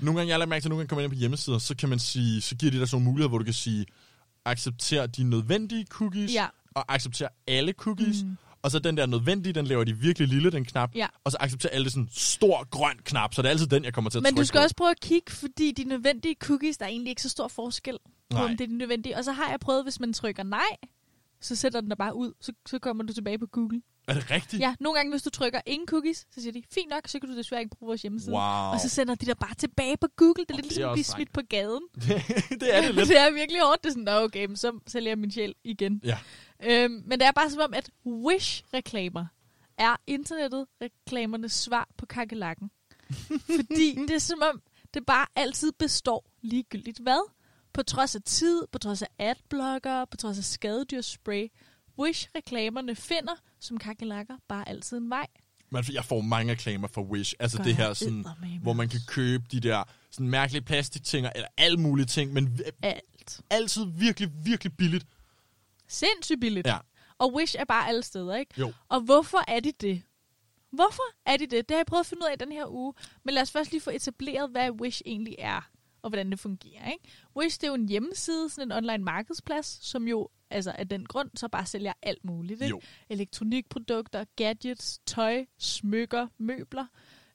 [0.00, 1.88] Nogle gange, jeg lagt mærke til, at nogle gange kommer ind på hjemmesider, så kan
[1.88, 3.86] man sige, så giver de dig sådan nogle muligheder, hvor du kan sige,
[4.44, 6.46] accepter de nødvendige cookies, Ja.
[6.74, 8.22] og accepter alle cookies.
[8.22, 8.36] Mm.
[8.62, 10.90] Og så den der nødvendige, den laver de virkelig lille, den knap.
[10.94, 11.06] Ja.
[11.24, 14.10] Og så accepterer alle sådan stor grøn knap, så det er altid den, jeg kommer
[14.10, 14.62] til at Men du skal på.
[14.62, 17.98] også prøve at kigge, fordi de nødvendige cookies, der er egentlig ikke så stor forskel
[18.30, 18.44] på, Nej.
[18.44, 19.16] om det er de nødvendige.
[19.16, 20.76] Og så har jeg prøvet, hvis man trykker nej,
[21.40, 23.82] så sætter den der bare ud, så, så kommer du tilbage på Google.
[24.08, 24.60] Er det rigtigt?
[24.60, 27.28] Ja, nogle gange, hvis du trykker ingen cookies, så siger de, fint nok, så kan
[27.28, 28.32] du desværre ikke bruge vores hjemmeside.
[28.32, 28.40] Wow.
[28.72, 30.44] Og så sender de dig bare tilbage på Google.
[30.44, 31.82] Det er lidt det ligesom at blive smidt på gaden.
[32.60, 33.08] det er det lidt.
[33.08, 33.82] det er virkelig hårdt.
[33.84, 36.00] Det er sådan, "Nå, okay, men så sælger jeg min sjæl igen.
[36.04, 36.18] Ja.
[36.62, 39.26] Øhm, men det er bare som om, at Wish-reklamer
[39.78, 42.70] er internettet reklamernes svar på kakelakken.
[43.56, 44.62] Fordi det er som om,
[44.94, 47.30] det bare altid består ligegyldigt hvad.
[47.72, 51.48] På trods af tid, på trods af adblocker, på trods af skadedyrspray.
[51.98, 55.26] Wish-reklamerne finder, som kakelakker, bare altid en vej.
[55.70, 57.34] Men jeg får mange reklamer for Wish.
[57.38, 58.26] Altså Gør det her, sådan,
[58.62, 63.40] hvor man kan købe de der sådan mærkelige plastikting, eller alle mulige ting, men Alt.
[63.50, 65.06] altid virkelig, virkelig billigt.
[65.88, 66.66] Sindssygt billigt.
[66.66, 66.78] Ja.
[67.18, 68.54] Og Wish er bare alle steder, ikke?
[68.60, 68.72] Jo.
[68.88, 70.02] Og hvorfor er de det?
[70.70, 71.68] Hvorfor er de det?
[71.68, 72.94] Det har jeg prøvet at finde ud af i den her uge.
[73.24, 75.70] Men lad os først lige få etableret, hvad Wish egentlig er,
[76.02, 76.90] og hvordan det fungerer.
[76.92, 77.04] Ikke?
[77.36, 81.06] Wish det er jo en hjemmeside, sådan en online markedsplads, som jo altså af den
[81.06, 82.62] grund så bare sælger alt muligt.
[82.62, 82.70] Ikke?
[82.70, 82.80] Jo.
[83.08, 86.86] Elektronikprodukter, gadgets, tøj, smykker, møbler.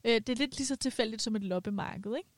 [0.04, 2.28] Øh, det er lidt lige så tilfældigt som et loppemarked, ikke?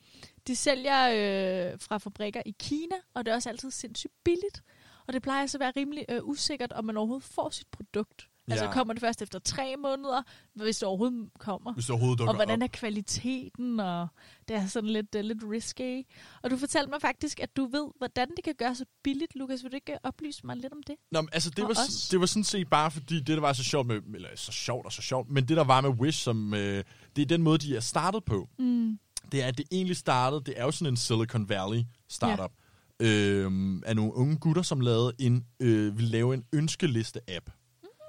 [0.46, 4.62] De sælger øh, fra fabrikker i Kina, og det er også altid sindssygt billigt.
[5.06, 8.28] Og det plejer altså at være rimelig øh, usikkert, om man overhovedet får sit produkt.
[8.50, 8.72] Altså Ja.
[8.72, 10.22] kommer det først efter tre måneder,
[10.54, 11.72] hvis det overhovedet kommer.
[11.72, 12.66] Hvis det overhovedet dukker Og hvordan op.
[12.66, 14.08] er kvaliteten, og
[14.48, 16.02] det er sådan lidt, uh, lidt risky.
[16.42, 19.36] Og du fortalte mig faktisk, at du ved, hvordan det kan gøre så billigt.
[19.36, 20.94] Lukas, vil du ikke oplyse mig lidt om det?
[21.12, 22.08] Nå, men altså, det Og var, os.
[22.08, 24.86] det var sådan set bare fordi, det der var så sjovt med, eller så sjovt
[24.86, 26.84] og så sjovt, men det der var med Wish, som, øh,
[27.16, 28.48] det er den måde, de er startet på.
[28.58, 28.98] Mm.
[29.32, 32.52] Det er, at det egentlig startede, det er jo sådan en Silicon Valley startup,
[33.00, 33.06] ja.
[33.06, 37.50] øh, af nogle unge gutter, som lavede en, øh, ville lave en ønskeliste-app.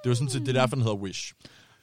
[0.04, 1.34] Det var sådan set, det er derfor, den hedder Wish.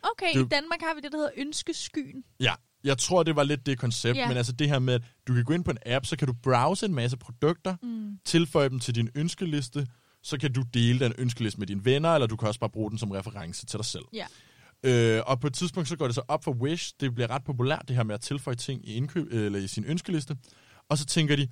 [0.02, 2.24] Okay, Det- i Danmark har vi det, der hedder Ønskeskyen.
[2.40, 4.28] Ja, jeg tror, det var lidt det koncept, Ja.
[4.28, 6.28] men altså det her med, at du kan gå ind på en app, så kan
[6.28, 8.18] du browse en masse produkter, Mm.
[8.24, 9.86] tilføje dem til din ønskeliste,
[10.22, 12.90] så kan du dele den ønskeliste med dine venner, eller du kan også bare bruge
[12.90, 14.04] den som reference til dig selv.
[14.12, 14.26] Ja.
[14.82, 17.44] Øh, og på et tidspunkt så går det så op for Wish, det bliver ret
[17.44, 20.36] populært det her med at tilføje ting i, indkøb, eller i sin ønskeliste,
[20.88, 21.48] og så tænker de,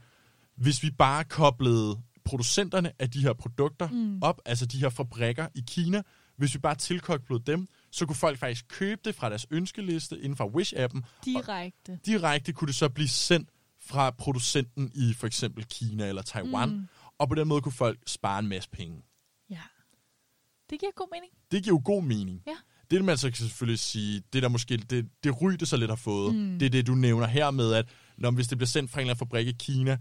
[0.57, 4.19] hvis vi bare koblede producenterne af de her produkter Mm.
[4.23, 6.03] op, altså de her fabrikker i Kina,
[6.37, 10.37] hvis vi bare tilkoblede dem, så kunne folk faktisk købe det fra deres ønskeliste inden
[10.37, 11.99] for Wish-appen, Direkte.
[12.07, 13.49] direkte kunne det så blive sendt
[13.81, 16.87] fra producenten i for eksempel Kina eller Taiwan, Mm.
[17.19, 19.03] og på den måde kunne folk spare en masse penge.
[19.51, 19.61] Ja.
[20.71, 21.33] Det giver god mening.
[21.51, 22.43] Det giver jo god mening.
[22.47, 22.57] Ja.
[22.91, 25.91] Det, man så kan selvfølgelig sige, det der måske, det, det ry, det så lidt
[25.91, 26.59] har fået, mm.
[26.59, 29.03] det er det, du nævner her med, at når, hvis det bliver sendt fra en
[29.03, 29.99] eller anden fabrik i Kina,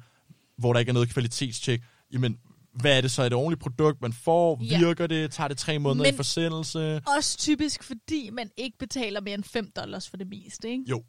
[0.57, 2.39] hvor der ikke er noget kvalitetstjek, jamen,
[2.73, 3.21] hvad er det så?
[3.21, 4.63] Er det et ordentligt produkt, man får?
[4.63, 4.79] Ja.
[4.79, 5.31] Virker det?
[5.31, 7.01] Tager det tre måneder Men- i forsendelse?
[7.17, 10.83] Også typisk, fordi man ikke betaler mere end 5 dollars for det meste, ikke?
[10.89, 11.03] Jo,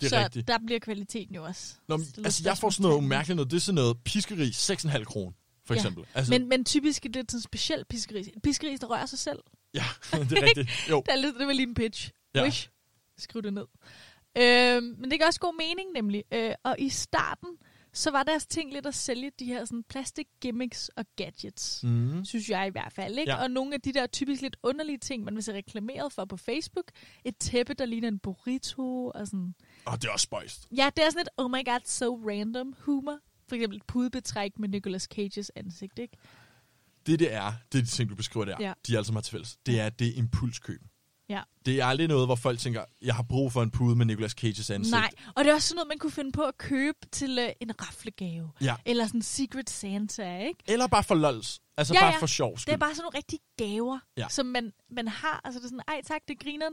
[0.00, 0.48] det er så rigtigt.
[0.48, 1.74] der bliver kvaliteten jo også.
[1.88, 3.50] Nå, men, altså, jeg får sådan noget mærkeligt noget.
[3.50, 5.32] Det er sådan noget piskeri, 6,5 kroner,
[5.66, 6.04] for Ja, eksempel.
[6.14, 8.26] Altså, Men, men typisk er det sådan en speciel piskeris.
[8.26, 9.38] En piskeris, der rører sig selv.
[9.74, 9.84] Ja,
[10.30, 10.70] det er rigtigt.
[10.90, 11.02] Jo.
[11.06, 12.10] Det, er lidt, det var lige en pitch.
[12.34, 12.42] Ja.
[12.44, 12.68] Wish.
[13.18, 13.64] Skriv det ned.
[14.38, 16.24] Øhm, men det gør også god mening, nemlig.
[16.32, 17.48] Øh, og i starten,
[17.94, 21.80] så var deres ting lidt at sælge de her sådan plastik gimmicks og gadgets.
[21.84, 22.24] Mm.
[22.24, 23.18] Synes jeg i hvert fald.
[23.18, 23.32] Ikke?
[23.32, 23.42] Ja.
[23.42, 26.36] Og nogle af de der typisk lidt underlige ting, man vil se reklameret for på
[26.36, 26.84] Facebook.
[27.24, 29.10] Et tæppe, der ligner en burrito.
[29.14, 29.54] Og sådan.
[29.84, 30.68] Og det er også spøjst.
[30.76, 33.18] Ja, det er sådan et, oh my god, so random humor.
[33.48, 36.16] For eksempel et pudebetræk med Nicolas Cages ansigt, ikke?
[37.06, 38.72] Det, det er, det er de ting, du beskriver der, Ja.
[38.86, 39.56] de er altså meget til fælles.
[39.66, 40.80] Det er, det er impulskøb.
[41.28, 41.42] Ja.
[41.66, 44.32] Det er aldrig noget, hvor folk tænker, jeg har brug for en pude med Nicolas
[44.32, 44.90] Cages ansigt.
[44.90, 47.48] Nej, og det er også sådan noget, man kunne finde på at købe til øh,
[47.60, 48.50] en raflegave.
[48.60, 48.74] Ja.
[48.86, 50.60] Eller sådan Secret Santa, ikke?
[50.68, 51.60] Eller bare for lols.
[51.76, 52.18] Altså Ja, bare ja.
[52.18, 52.74] for sjov Det skyld.
[52.74, 54.26] er bare sådan nogle rigtige gaver, Ja.
[54.28, 55.40] som man, man har.
[55.44, 56.66] Altså det er sådan, ej tak, det griner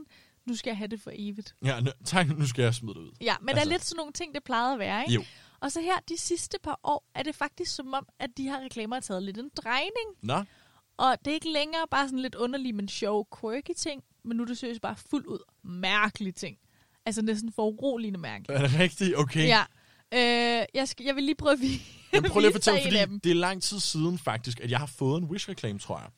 [0.46, 1.54] Nu skal jeg have det for evigt.
[1.64, 3.12] Ja, nu, tak, nu skal jeg smide det ud.
[3.20, 3.54] Ja, men altså.
[3.54, 3.68] der Altså.
[3.68, 5.14] er lidt sådan nogle ting, det plejede at være, ikke?
[5.14, 5.24] Jo.
[5.60, 8.60] Og så her, de sidste par år, er det faktisk som om, at de her
[8.60, 10.08] reklamer har taget lidt en drejning.
[10.22, 10.44] Nå,
[10.96, 14.42] Og det er ikke længere bare sådan lidt underlige, men sjove, quirky ting, men nu
[14.42, 16.56] er det seriøst bare fuldt ud mærkelige ting.
[17.06, 18.60] Altså næsten for uroligende mærkeligt.
[18.62, 19.16] er det rigtigt?
[19.18, 19.46] Okay.
[19.46, 19.62] Ja.
[20.14, 21.82] Øh, jeg, skal, jeg vil lige prøve at vi-
[22.12, 23.20] Men prøv lige at fortælle, fordi dem.
[23.20, 26.08] det er lang tid siden faktisk, at jeg har fået en Wish-reklame, tror jeg.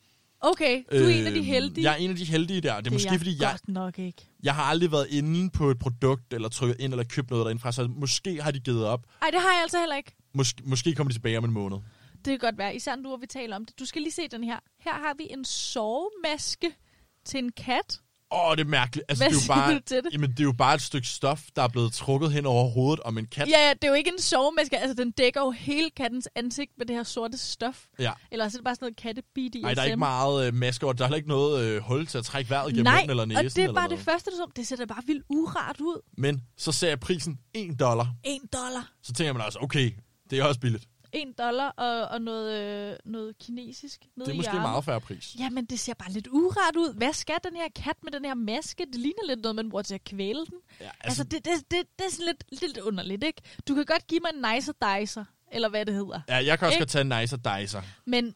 [0.41, 1.83] Okay, du er en af de Øhm, heldige.
[1.83, 2.81] Jeg er en af de heldige der.
[2.81, 4.27] Det er måske, jeg fordi jeg, godt nok ikke.
[4.43, 7.71] jeg har aldrig været inde på et produkt, eller trykket ind, eller købt noget derindefra,
[7.71, 9.05] så måske har de givet op.
[9.21, 10.15] Ej, det har jeg altså heller ikke.
[10.33, 11.77] Måske, måske kommer de tilbage om en måned.
[12.15, 13.79] Det kan godt være, især nu, hvor vi taler om det.
[13.79, 14.59] Du skal lige se den her.
[14.79, 16.75] Her har vi en sovemaske
[17.25, 17.99] til en kat.
[18.31, 19.05] Åh, det er mærkeligt.
[19.09, 20.13] Altså, Hvad det er jo bare, du til det?
[20.13, 22.99] Jamen, det er jo bare et stykke stof, der er blevet trukket hen over hovedet
[22.99, 23.49] om en kat.
[23.49, 24.77] Ja, ja, det er jo ikke en sovemaske.
[24.77, 27.85] Altså, den dækker jo hele kattens ansigt med det her sorte stof.
[27.99, 28.11] Ja.
[28.31, 29.21] Eller så er det bare sådan noget katte
[29.61, 32.07] Nej, der er ikke meget øh, maske, og der er heller ikke noget øh, hul
[32.07, 33.45] til at trække vejret gennem Nej, eller næsen.
[33.45, 34.51] og det er bare det første, du så.
[34.55, 36.01] Det ser da bare vildt urart ud.
[36.17, 38.13] Men så ser jeg prisen 1 dollar.
[38.23, 38.91] En dollar.
[39.03, 39.91] Så tænker man altså, okay,
[40.29, 40.85] det er også billigt.
[41.15, 45.01] En dollar og, og noget, øh, noget kinesisk nede Det er måske en meget færre
[45.01, 45.35] pris.
[45.39, 46.93] Jamen, det ser bare lidt urart ud.
[46.97, 48.85] Hvad skal den her kat med den her maske?
[48.85, 50.57] Det ligner lidt noget, man bruger til at kvæle den.
[50.79, 53.41] Ja, Altså, altså det, det, det, det er sådan lidt, lidt underligt, ikke?
[53.67, 56.21] Du kan godt give mig en nicer dicer, eller hvad det hedder.
[56.29, 57.81] ja, jeg kan også godt tage en nicer dicer.
[58.05, 58.35] Men,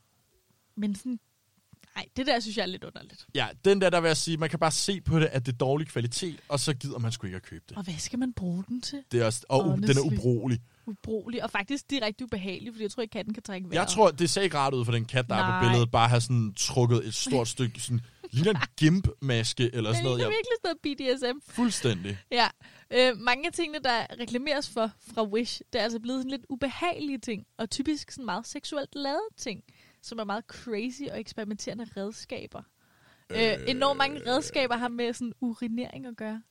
[0.77, 1.19] men sådan...
[1.95, 3.25] Nej, det der synes jeg er lidt underligt.
[3.35, 5.53] Ja, den der, der vil jeg sige, man kan bare se på det, at det
[5.53, 7.77] er dårlig kvalitet, og så gider man sgu ikke at købe det.
[7.77, 9.03] Og hvad skal man bruge den til?
[9.11, 10.59] Det er også, og uh, den er ubrugelig.
[10.89, 13.79] Ubrugelig, og faktisk direkte ubehagelig, fordi jeg tror ikke, katten kan trække vejret.
[13.79, 15.59] Jeg tror, det ser ikke rart ud for den kat, der er Nej.
[15.61, 19.97] på billedet, bare har sådan trukket et stort stykke, sådan, ligner en gimp-maske eller det
[19.97, 20.17] sådan noget.
[20.19, 21.51] ligner Ja, virkelig sådan noget BDSM.
[21.53, 22.17] fuldstændig.
[22.31, 22.47] Ja,
[22.93, 26.45] øh, mange af tingene, der reklameres for fra Wish, det er altså blevet sådan lidt
[26.49, 29.61] ubehagelige ting, og typisk sådan meget seksuelt lavede ting,
[30.03, 32.61] som er meget crazy og eksperimenterende redskaber.
[33.31, 33.57] Øh, Øh.
[33.67, 36.41] enormt mange redskaber har med sådan urinering at gøre.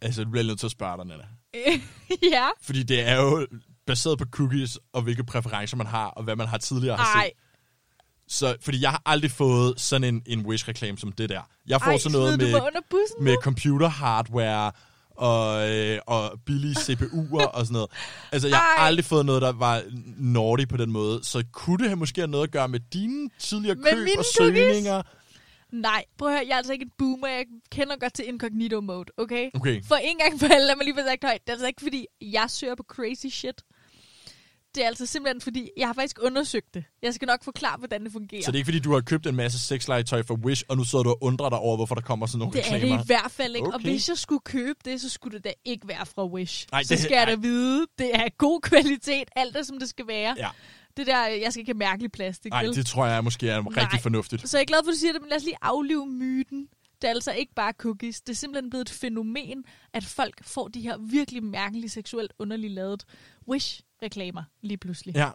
[0.00, 1.24] Altså, du bliver nødt til at spørge dig, Nana.
[2.32, 3.46] Ja, Fordi det er jo
[3.88, 7.32] baseret på cookies, og hvilke præferencer man har, og hvad man har tidligere har set.
[8.30, 11.42] Så, fordi jeg har aldrig fået sådan en, en Wish-reklame som det der.
[11.66, 12.52] Jeg får ej, sådan noget med,
[13.20, 13.40] med nu?
[13.40, 14.72] computer hardware,
[15.10, 17.90] og, øh, og billige CPU'er og sådan noget.
[18.32, 18.86] Altså, jeg har Ej.
[18.86, 19.82] aldrig fået noget, der var
[20.16, 21.24] naughty på den måde.
[21.24, 24.56] Så kunne det have måske noget at gøre med dine tidligere Med køb og cookies?
[24.58, 25.02] søgninger?
[25.72, 27.28] Nej, prøv at høre, jeg er altså ikke en boomer.
[27.28, 29.50] Jeg kender godt til incognito mode, okay?
[29.54, 29.82] Okay.
[29.84, 31.40] For en gang for alle, lad mig lige få sagt højt.
[31.40, 33.62] Det er altså ikke, fordi jeg søger på crazy shit.
[34.74, 36.84] Det er altså simpelthen, fordi jeg har faktisk undersøgt det.
[37.02, 38.42] Jeg skal nok forklare, hvordan det fungerer.
[38.42, 40.84] Så det er ikke, fordi du har købt en masse sexlegetøj for Wish, og nu
[40.84, 43.02] sidder du og undrer dig over, hvorfor der kommer sådan nogle det er det reklamer?
[43.02, 43.66] i hvert fald ikke.
[43.68, 43.74] Okay.
[43.74, 46.66] Og hvis jeg skulle købe det, så skulle det da ikke være fra Wish.
[46.72, 47.38] Så det- skal jeg da ej.
[47.38, 49.28] vide, det er god kvalitet.
[49.36, 50.34] Alt er, som det skal være.
[50.38, 50.48] Ja.
[50.96, 52.52] Det der, jeg skal ikke have mærkelig plastik.
[52.52, 53.82] Nej, det tror jeg måske er Nej.
[53.82, 54.48] rigtig fornuftigt.
[54.48, 56.68] Så jeg er glad for, at du siger det, men lad os lige aflive myten.
[57.02, 58.20] Det er altså ikke bare cookies.
[58.20, 62.72] Det er simpelthen blevet et fænomen, at folk får de her virkelig mærkelige, seksuelt underligt
[62.72, 63.04] lavet
[64.02, 65.14] Wish-reklamer lige pludselig.
[65.14, 65.30] Ja,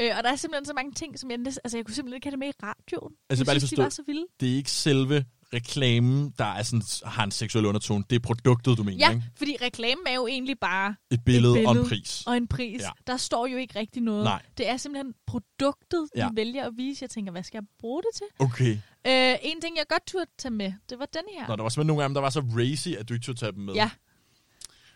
[0.00, 1.60] Øh, og der er simpelthen så mange ting, som jeg næsten...
[1.64, 3.12] Altså, jeg kunne simpelthen ikke have det med i radioen.
[3.30, 4.26] Altså, jeg bare lige synes, de forstå- var så vilde.
[4.40, 8.04] det er ikke selve reklamen, der er sådan, har en seksuel undertone.
[8.10, 9.22] Det er produktet, du mener, Ja, ikke?
[9.36, 12.22] fordi reklamen er jo egentlig bare Et billede, et og en billede pris.
[12.26, 12.80] og en pris.
[12.82, 12.88] Ja.
[13.06, 14.24] Der står jo ikke rigtig noget.
[14.24, 14.42] Nej.
[14.58, 16.28] Det er simpelthen produktet, de Ja.
[16.34, 17.02] vælger at vise.
[17.02, 18.26] Jeg tænker, hvad skal jeg bruge det til?
[18.38, 18.72] Okay.
[19.06, 21.48] Øh, en ting, jeg godt turde tage med, det var den her.
[21.48, 23.38] Nå, der var simpelthen nogle af dem, der var så racy, at du ikke turde
[23.38, 23.74] tage dem med.
[23.74, 23.90] Ja.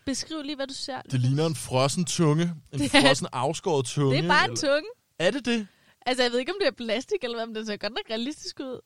[0.05, 1.01] Beskriv lige, hvad du ser.
[1.01, 2.43] Det ligner en frossen tunge.
[2.43, 4.15] En Det er- frossen afskåret tunge.
[4.17, 4.89] Det er bare en eller- tunge.
[5.19, 5.67] Er det det?
[6.05, 8.05] Altså, jeg ved ikke, om det er plastik, eller hvad, men den ser godt nok
[8.09, 8.79] realistisk ud.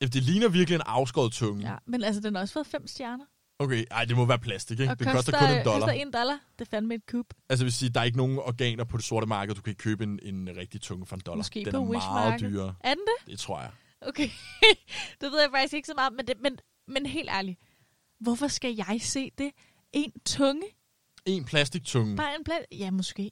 [0.00, 1.68] Ja, det ligner virkelig en afskåret tunge.
[1.70, 3.24] Ja, men altså, den har også fået fem stjerner.
[3.58, 4.92] Okay, ej, det må være plastik, ikke?
[4.92, 5.80] Og det koster kun en dollar.
[5.86, 6.38] koster en dollar.
[6.58, 7.26] Det er fandme et kub.
[7.48, 10.04] Altså, vil sige, der er ikke nogen organer på det sorte marked, du kan købe
[10.04, 11.36] en, en rigtig tunge for en dollar.
[11.36, 12.74] Måske Den på er meget dyrere.
[12.80, 13.32] Er den det?
[13.32, 13.70] Det tror jeg.
[14.00, 14.28] Okay.
[15.20, 17.58] det ved jeg faktisk ikke så meget, men, det, men, men helt ærligt.
[18.20, 19.50] Hvorfor skal jeg se det?
[19.92, 20.62] En tunge?
[21.26, 22.16] En plastiktunge.
[22.16, 22.64] Bare en plads?
[22.72, 23.30] Ja, måske.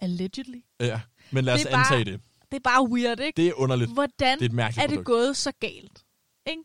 [0.00, 0.58] Allegedly.
[0.80, 2.20] Ja, men lad os Det bare- antage det.
[2.50, 3.36] Det er bare weird, ikke?
[3.36, 3.90] Det er underligt.
[3.92, 5.06] Hvordan Det er et er det produkt.
[5.06, 6.04] gået så galt?
[6.46, 6.62] Ikke?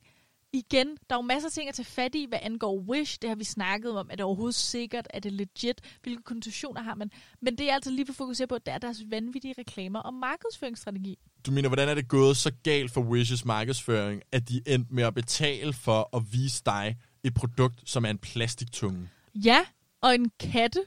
[0.53, 3.17] Igen, der er jo masser af ting at tage fat i, hvad angår Wish.
[3.21, 4.07] Det har vi snakket om.
[4.11, 5.07] Er det overhovedet sikkert?
[5.09, 5.81] Er det legit?
[6.03, 7.11] Hvilke konnotationer har man?
[7.41, 11.17] Men det jeg altså lige vil fokusere på, det er deres vanvittige reklamer og markedsføringsstrategi.
[11.45, 15.03] Du mener, hvordan er det gået så galt for Wishes markedsføring, at de endte med
[15.03, 19.09] at betale for at vise dig et produkt, som er en plastiktunge?
[19.43, 19.65] Ja,
[20.01, 20.83] og en katte,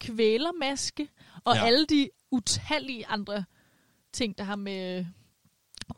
[0.00, 1.08] kvælermaske,
[1.44, 1.64] og Ja.
[1.66, 3.44] alle de utallige andre
[4.12, 5.06] ting, der har med øh,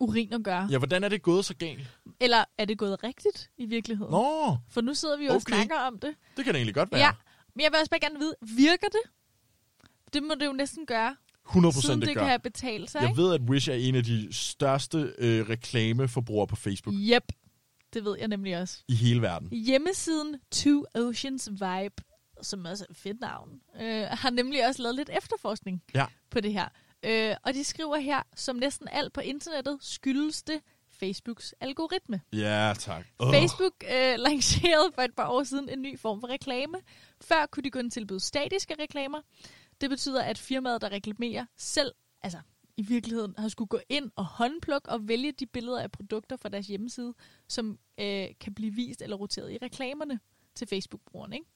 [0.00, 0.68] urin at gøre.
[0.70, 0.78] Ja.
[0.78, 1.88] Hvordan er det gået så galt?
[2.20, 4.10] Eller er det gået rigtigt i virkeligheden?
[4.10, 5.54] Nå, For nu sidder vi jo og Okay.
[5.54, 6.14] snakker om det.
[6.36, 7.00] det kan det egentlig godt være.
[7.00, 7.10] Ja,
[7.54, 9.00] men jeg vil også bare gerne vide, virker det?
[10.12, 11.16] Det må det jo næsten gøre,
[11.48, 12.26] 100 siden procent det det gør.
[12.26, 13.22] kan betale sig, Jeg ikke?
[13.22, 17.32] ved, at Wish er en af de største øh, reklameforbrugere på Facebook Yep,
[17.96, 18.78] det ved jeg nemlig også.
[18.88, 19.48] i hele verden.
[19.52, 22.02] Hjemmesiden Two Oceans Vibe,
[22.42, 26.06] som også er et fedt navn, øh, har nemlig også lavet lidt efterforskning Ja.
[26.30, 26.68] på det her.
[27.02, 30.60] Øh, og de skriver her, som næsten alt på internettet, skyldes det
[30.92, 32.20] Facebooks algoritme.
[32.32, 33.06] Ja, tak.
[33.18, 33.32] Oh.
[33.34, 36.78] Facebook øh, lancerede for et par år siden en ny form for reklame.
[37.20, 39.18] Før kunne de kun tilbyde statiske reklamer.
[39.80, 42.38] Det betyder, at firmaet, der reklamerer selv, altså
[42.76, 46.48] i virkeligheden har skulle gå ind og håndplukke og vælge de billeder af produkter fra
[46.48, 47.14] deres hjemmeside,
[47.48, 50.20] som øh, kan blive vist eller roteret i reklamerne
[50.54, 51.36] til Facebook-brugerne.
[51.36, 51.46] Ikke?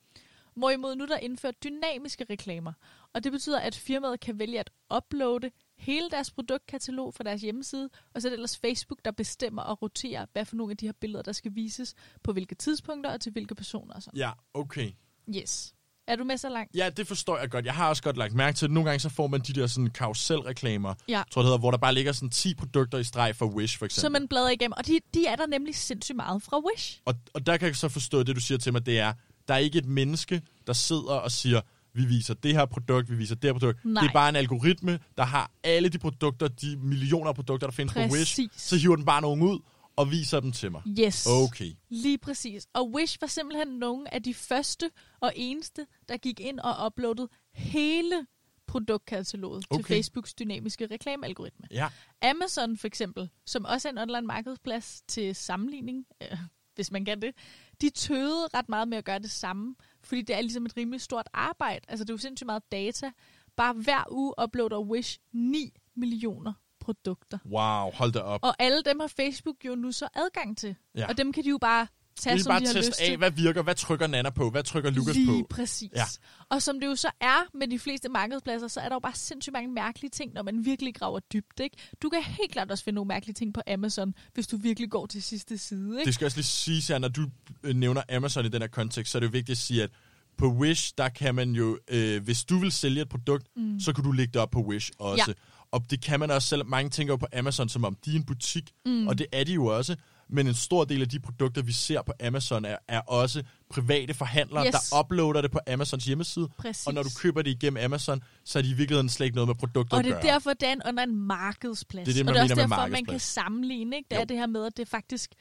[0.54, 2.72] Hvorimod nu er der indført dynamiske reklamer,
[3.12, 7.90] og det betyder, at firmaet kan vælge at uploade hele deres produktkatalog fra deres hjemmeside,
[8.14, 10.86] og så er det ellers Facebook, der bestemmer og roterer, hvad for nogle af de
[10.86, 13.94] her billeder, der skal vises, på hvilke tidspunkter og til hvilke personer.
[13.94, 14.18] Og sådan.
[14.18, 14.92] Ja, okay.
[15.36, 15.74] Yes.
[16.10, 16.76] Er du med så langt?
[16.76, 17.64] Ja, det forstår jeg godt.
[17.66, 19.66] Jeg har også godt lagt mærke til, at nogle gange så får man de der
[19.66, 21.22] sådan karuselreklamer, Ja.
[21.30, 23.84] tror det hedder, hvor der bare ligger sådan 10 produkter i streg for Wish, for
[23.84, 24.00] eksempel.
[24.00, 27.00] Så man bladrer igennem, og de, de er der nemlig sindssygt meget fra Wish.
[27.04, 29.12] Og, og der kan jeg så forstå, at det du siger til mig, det er,
[29.48, 31.60] der er ikke et menneske, der sidder og siger,
[31.94, 33.84] vi viser det her produkt, vi viser det her produkt.
[33.84, 34.02] Nej.
[34.02, 37.74] Det er bare en algoritme, der har alle de produkter, de millioner af produkter, der
[37.74, 38.12] findes på Wish.
[38.12, 38.50] Præcis.
[38.56, 39.58] Så hiver den bare nogen ud
[40.00, 40.82] og viser dem til mig.
[40.98, 41.26] Yes.
[41.26, 41.72] Okay.
[41.88, 42.66] Lige præcis.
[42.72, 47.28] Og Wish var simpelthen nogle af de første og eneste, der gik ind og uploadede
[47.52, 48.26] hele
[48.66, 49.82] produktkataloget okay.
[49.82, 49.94] til.
[49.94, 51.66] Facebooks dynamiske reklamealgoritme.
[51.70, 51.88] Ja.
[52.22, 56.38] Amazon for eksempel, som også er en online markedsplads til sammenligning, øh,
[56.74, 57.34] hvis man kan det,
[57.80, 61.00] de tøvede ret meget med at gøre det samme, fordi det er ligesom et rimelig
[61.00, 61.80] stort arbejde.
[61.88, 63.10] Altså det er jo sindssygt meget data.
[63.56, 67.38] Bare hver uge uploader Wish 9 millioner produkter.
[67.46, 68.40] Wow, hold da op.
[68.42, 70.76] Og alle dem har Facebook jo nu så adgang til.
[70.94, 71.06] Ja.
[71.08, 71.86] Og dem kan de jo bare
[72.20, 73.12] tage, Vi som bare de har lyst teste til.
[73.12, 75.46] af, hvad virker, hvad trykker Nana på, hvad trykker Lukas Lige på.
[75.50, 75.90] præcis.
[75.96, 76.04] Ja.
[76.48, 79.14] Og som det jo så er med de fleste markedspladser, så er der jo bare
[79.14, 81.60] sindssygt mange mærkelige ting, når man virkelig graver dybt.
[81.60, 81.76] Ikke?
[82.02, 85.06] Du kan helt klart også finde nogle mærkelige ting på Amazon, hvis du virkelig går
[85.06, 85.98] til sidste side.
[85.98, 86.06] Ikke?
[86.06, 87.26] Det skal også lige sige, at når du
[87.62, 89.90] øh, nævner Amazon i den her kontekst, så er det jo vigtigt at sige, at
[90.38, 93.80] på Wish, der kan man jo, øh, hvis du vil sælge et produkt, mm.
[93.80, 95.24] så kan du lægge det op på Wish også.
[95.28, 95.32] Ja.
[95.72, 96.66] Og det kan man også selv.
[96.66, 99.06] Mange tænker jo på Amazon, som om de er en butik, mm.
[99.08, 99.96] og det er de jo også.
[100.32, 104.14] men en stor del af de produkter, vi ser på Amazon, er, er også private
[104.14, 104.72] forhandlere, Yes.
[104.90, 106.48] der uploader det på Amazons hjemmeside.
[106.58, 106.86] Præcis.
[106.86, 109.48] Og når du køber det igennem Amazon, så er de i virkeligheden slet ikke noget
[109.48, 110.22] med produkter Og at det gøre.
[110.26, 112.04] er derfor, det er under en markedsplads.
[112.04, 113.96] Det er det, man og det er også derfor, man kan sammenligne.
[113.96, 114.06] Ikke?
[114.10, 114.20] Det Jo.
[114.20, 115.34] er det her med, at det faktisk,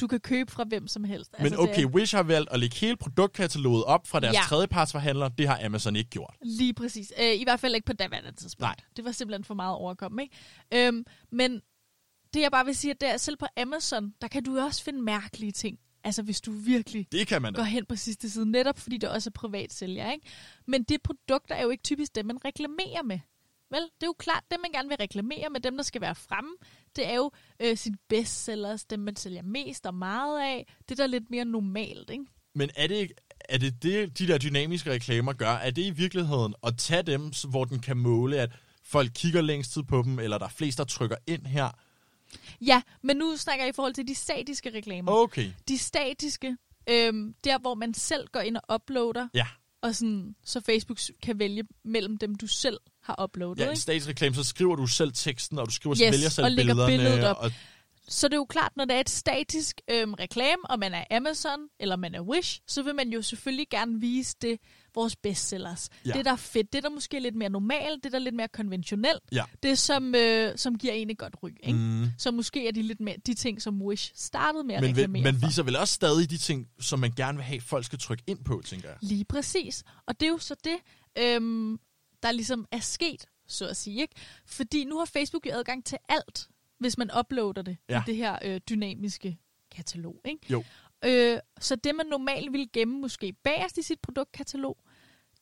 [0.00, 1.32] du kan købe fra hvem som helst.
[1.38, 4.40] Men det okay, er Wish har valgt at lægge hele produktkataloget op fra deres Ja.
[4.44, 5.30] tredjepartsforhandlere.
[5.38, 6.34] Det har Amazon ikke gjort.
[6.42, 7.12] lige præcis.
[7.20, 8.60] Øh, I hvert fald ikke på daværende tidspunkt.
[8.60, 8.76] Nej.
[8.96, 10.22] Det var simpelthen for meget overkomme.
[10.22, 10.86] Ikke?
[10.88, 11.60] Øhm, men
[12.34, 14.82] det jeg bare vil sige, at det er, selv på Amazon, der kan du også
[14.84, 15.78] finde mærkelige ting.
[16.04, 17.58] Altså hvis du virkelig Det kan man da.
[17.60, 20.12] går hen på sidste side, netop fordi det også er privat sælger.
[20.12, 20.26] Ikke?
[20.66, 23.18] Men det produkter er jo ikke typisk dem, man reklamerer med.
[23.70, 26.14] Vel, det er jo klart, dem man gerne vil reklamere med, dem der skal være
[26.14, 26.50] fremme,
[26.96, 30.74] det er jo øh, sin bestsellers, dem man sælger mest og meget af.
[30.88, 32.24] Det der er lidt mere normalt, ikke?
[32.54, 33.14] Men er det ikke,
[33.48, 37.32] er det, det, de der dynamiske reklamer gør, er det i virkeligheden at tage dem,
[37.48, 38.50] hvor den kan måle, at
[38.84, 41.68] folk kigger længst tid på dem, eller der er flest, der trykker ind her?
[42.60, 45.12] Ja, men nu snakker jeg i forhold til de statiske reklamer.
[45.12, 46.56] Okay, De statiske,
[46.90, 49.46] øhm, der hvor man selv går ind og uploader, ja.
[49.82, 52.78] og sådan, så Facebook kan vælge mellem dem, du selv
[53.18, 53.58] har uploadet.
[53.58, 53.80] Ja, ikke?
[53.80, 56.86] statsreklame, så skriver du selv teksten, og du skriver Yes, vælger selv og billederne.
[56.92, 57.36] billedet op.
[57.40, 57.52] Og,
[58.08, 61.04] Så det er jo klart, når det er et statisk øhm, reklame, og man er
[61.10, 64.58] Amazon, eller man er Wish, så vil man jo selvfølgelig gerne vise det,
[64.94, 65.88] vores bestsellers.
[66.06, 66.12] Ja.
[66.12, 68.34] Det, der er fedt, det der måske er lidt mere normalt, det der er lidt
[68.34, 69.44] mere konventionelt, Ja.
[69.62, 71.56] det som, øh, som giver en et godt ryg.
[71.62, 71.78] Ikke?
[71.78, 74.90] mm, Så måske er de lidt mere de ting, som Wish startede med at men
[74.90, 75.46] reklamere man for.
[75.46, 78.44] viser vel også stadig de ting, som man gerne vil have, folk skal trykke ind
[78.44, 78.96] på, tænker jeg.
[79.00, 79.82] Lige præcis.
[80.06, 80.76] Og det er jo så det,
[81.18, 81.78] øhm,
[82.22, 84.00] der ligesom er sket, så at sige.
[84.00, 84.14] Ikke?
[84.46, 88.00] Fordi nu har Facebook jo adgang til alt, hvis man uploader det ja.
[88.00, 89.38] I det her øh, dynamiske
[89.70, 90.20] katalog.
[90.24, 90.46] Ikke?
[90.50, 90.64] Jo.
[91.04, 94.76] Øh, så det, man normalt ville gemme måske bagerst i sit produktkatalog,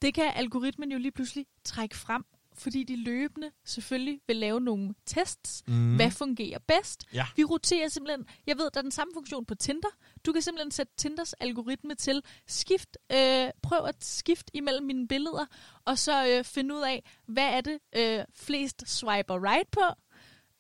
[0.02, 2.24] det kan algoritmen jo lige pludselig trække frem,
[2.58, 5.62] fordi de løbende selvfølgelig vil lave nogle tests.
[5.66, 5.96] Mm.
[5.96, 7.04] Hvad fungerer bedst?
[7.14, 7.26] Ja.
[7.36, 9.88] Vi roterer simpelthen, jeg ved, der er den samme funktion på Tinder.
[10.26, 15.46] Du kan simpelthen sætte Tinders algoritme til skift, øh, prøv at skifte imellem mine billeder,
[15.84, 19.84] og så øh, finde ud af, hvad er det øh, flest swiper right på,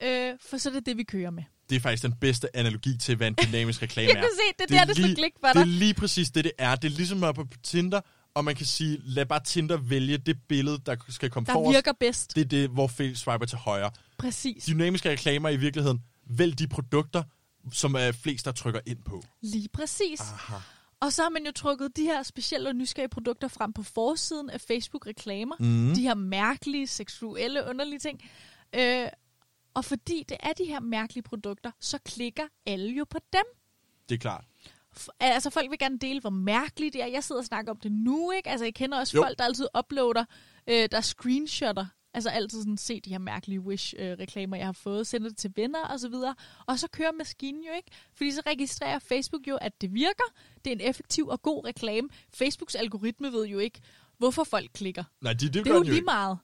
[0.02, 1.42] øh, for så er det det, vi kører med.
[1.70, 4.20] Det er faktisk den bedste analogi til, hvad en dynamisk reklame Jeg er.
[4.20, 5.60] kan se, det er der, det slår klik for det dig.
[5.60, 6.74] er lige præcis det, det er.
[6.76, 8.00] Det er ligesom at på Tinder,
[8.38, 11.76] og man kan sige, lad bare Tinder vælge det billede, der skal komme Der forrest.
[11.76, 12.34] virker bedst.
[12.34, 13.90] Det er det, hvor folk swiper til højre.
[14.18, 14.64] Præcis.
[14.66, 17.22] Dynamiske reklamer er i virkeligheden, vælg de produkter,
[17.72, 19.22] som er flest, der trykker ind på.
[19.40, 20.20] Lige præcis.
[20.20, 20.56] Aha.
[21.00, 24.50] Og så har man jo trukket de her specielle og nysgerrige produkter frem på forsiden
[24.50, 25.56] af Facebook-reklamer.
[25.60, 25.94] Mm.
[25.94, 28.30] De her mærkelige, seksuelle, underlige ting.
[28.74, 29.06] Øh,
[29.74, 33.44] og fordi det er de her mærkelige produkter, så klikker alle jo på dem.
[34.08, 34.44] Det er klart.
[35.20, 37.06] Altså folk vil gerne dele, hvor mærkeligt det er.
[37.06, 38.48] Jeg sidder og snakker om det nu, ikke?
[38.50, 39.22] Altså jeg kender også Jo.
[39.22, 40.24] folk, der altid uploader,
[40.68, 41.86] øh, der screenshotter.
[42.14, 45.84] Altså altid sådan, se de her mærkelige Wish-reklamer, jeg har fået, sender det til venner
[45.84, 46.34] og så videre.
[46.66, 50.32] Og så kører maskinen jo ikke, fordi så registrerer Facebook jo, at det virker.
[50.64, 52.08] Det er en effektiv og god reklame.
[52.34, 53.80] Facebooks algoritme ved jo ikke,
[54.18, 55.04] hvorfor folk klikker.
[55.22, 56.04] Nej, det, det, Det er jo lige ikke.
[56.04, 56.38] meget.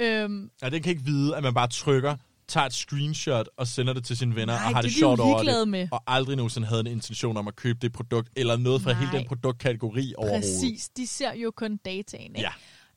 [0.00, 2.16] Øhm, Ja, den kan ikke vide, at man bare trykker,
[2.48, 4.94] tager et screenshot og sender det til sine venner Nej, og har det det, er
[4.94, 5.68] de sjovt over det.
[5.68, 5.88] med.
[5.92, 9.00] Og aldrig nogensinde havde en intention om at købe det produkt, eller noget fra Nej.
[9.00, 10.42] hele den produktkategori overhovedet.
[10.44, 10.88] præcis.
[10.88, 12.50] De ser jo kun dataen, ikke?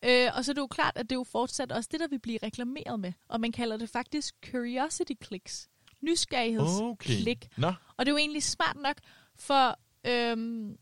[0.04, 0.26] Ja.
[0.28, 2.08] Øh, og så er det jo klart, at det er jo fortsat også det, der
[2.08, 3.14] vil blive reklameret med.
[3.30, 5.68] Og man kalder det faktisk curiosity clicks.
[6.02, 7.38] Nysgerrighedsklik.
[7.52, 7.62] Okay.
[7.62, 8.96] Nå, Og det er jo egentlig smart nok,
[9.40, 10.76] for øhm,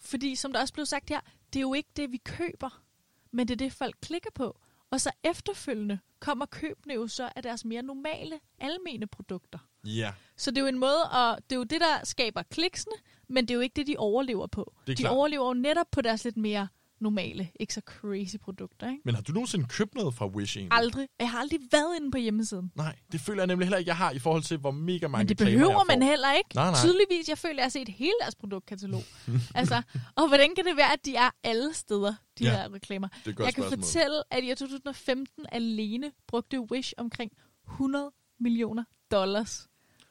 [0.00, 1.20] fordi som der også blev sagt her,
[1.52, 2.82] det er jo ikke det, vi køber,
[3.32, 4.60] men det er det, folk klikker på.
[4.94, 9.58] Og så efterfølgende kommer købene jo så af deres mere normale, almene produkter.
[9.84, 10.12] ja.
[10.36, 12.94] Så det er jo en måde, og det er jo det, der skaber kliksene,
[13.28, 14.74] men det er jo ikke det, de overlever på.
[14.86, 15.12] De klart.
[15.12, 16.68] overlever jo netop på deres lidt mere
[17.00, 18.88] normale, ikke så crazy produkter.
[18.90, 19.00] Ikke?
[19.04, 20.78] Men har du nogensinde købt noget fra Wish egentlig?
[20.78, 21.08] Aldrig.
[21.18, 22.72] Jeg har aldrig været inde på hjemmesiden.
[22.74, 25.20] Nej, det føler jeg nemlig heller ikke, jeg har i forhold til, hvor mega mange
[25.24, 26.54] Men det behøver man heller ikke.
[26.54, 26.80] Nej, nej.
[26.80, 29.02] Tydeligvis, jeg føler, at jeg har set hele deres produktkatalog.
[29.54, 29.82] altså,
[30.16, 33.08] og hvordan kan det være, at de er alle steder, de Ja, her reklamer?
[33.08, 33.78] Det er Jeg kan spørgsmål.
[33.78, 37.32] fortælle, at i 2015 alene brugte Wish omkring
[37.68, 39.68] 100 millioner dollars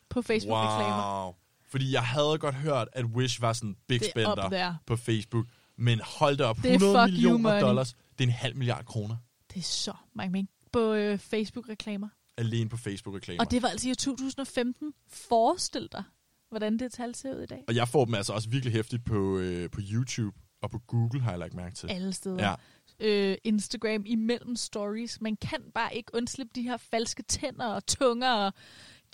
[0.09, 1.23] på Facebook-reklamer.
[1.25, 1.33] Wow.
[1.71, 5.45] Fordi jeg havde godt hørt, at Wish var sådan big er spender på Facebook.
[5.77, 7.93] Men hold da op, Det er 100 fuck you millioner dollars.
[7.93, 9.15] Det er en halv milliard kroner
[9.53, 12.07] Det er så mange penge på øh, Facebook-reklamer.
[12.37, 13.39] alene på Facebook-reklamer.
[13.45, 14.93] Og det var altså i 2015.
[15.07, 16.03] Forestil dig,
[16.49, 17.63] hvordan det tal ser ud i dag.
[17.67, 21.21] Og jeg får dem altså også virkelig hæftigt på, øh, på YouTube og på Google,
[21.21, 21.87] har jeg lagt mærke til.
[21.91, 22.49] Alle steder.
[22.49, 22.55] Ja,
[22.99, 25.21] øh, Instagram imellem stories.
[25.21, 28.53] Man kan bare ikke undslippe de her falske tænder og tunger og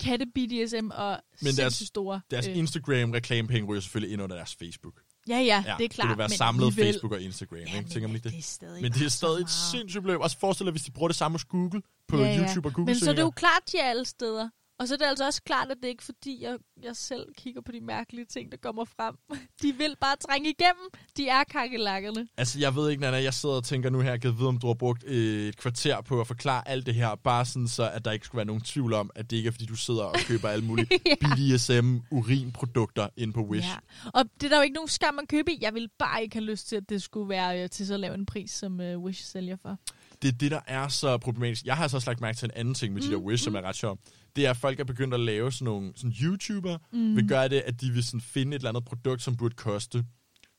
[0.02, 2.20] katte-BDSM og deres- sindssygt store...
[2.30, 5.02] deres øh, Instagram-reklamepenge ryger selvfølgelig ind under deres Facebook.
[5.28, 6.04] Ja, ja, Ja, det er klart.
[6.04, 7.76] Det vil være men samlet alligevel- Facebook og Instagram, Ja, ikke?
[7.76, 8.32] men Tænker man ikke det?
[8.32, 10.20] det er stadig Men det er stadig et sindssygt beløb.
[10.20, 12.40] Også forestil dig, hvis de bruger det samme hos Google på Ja, ja.
[12.46, 14.48] YouTube og Google Men så er det jo klart, de er alle steder.
[14.80, 17.26] Og så er det altså også klart, at det er ikke fordi, jeg, jeg selv
[17.36, 19.14] kigger på de mærkelige ting, der kommer frem.
[19.62, 20.88] De vil bare trænge igennem.
[21.16, 22.28] De er kakelakkerne.
[22.36, 24.58] Altså, jeg ved ikke, Nana, jeg sidder og tænker nu her, jeg kan vide, om
[24.58, 28.04] du har brugt et kvarter på at forklare alt det her, bare sådan så, at
[28.04, 30.14] der ikke skulle være nogen tvivl om, at det ikke er, fordi du sidder og
[30.26, 31.14] køber alle mulige Ja.
[31.20, 33.68] BDSM-urinprodukter ind på Wish.
[33.68, 34.10] Ja.
[34.14, 35.58] Og det er der jo ikke nogen skam at købe i.
[35.60, 38.14] Jeg vil bare ikke have lyst til, at det skulle være øh, til så lav
[38.14, 39.78] en pris, som øh, Wish sælger for.
[40.22, 41.64] Det er det, der er så problematisk.
[41.64, 43.44] Jeg har så også lagt mærke til en anden ting med de der Mm, Wish,
[43.44, 43.98] som er ret sjov.
[44.36, 47.16] Det er, at folk er begyndt at lave sådan nogle sådan YouTuber, mm.
[47.16, 50.04] vil gøre det, at de vil sådan finde et eller andet produkt, som burde koste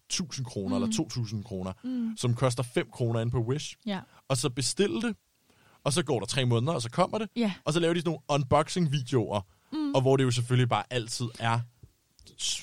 [0.09, 0.83] 1000 kroner mm.
[0.83, 2.17] eller 2000 kroner, Mm.
[2.17, 3.75] som koster 5 kroner inde på Wish.
[3.85, 3.99] Ja.
[4.27, 5.15] Og så bestille det,
[5.83, 7.29] og så går der tre måneder, og så kommer det.
[7.35, 7.53] Ja.
[7.65, 9.41] Og så laver de sådan nogle unboxing-videoer,
[9.73, 9.93] mm.
[9.95, 11.59] og hvor det jo selvfølgelig bare altid er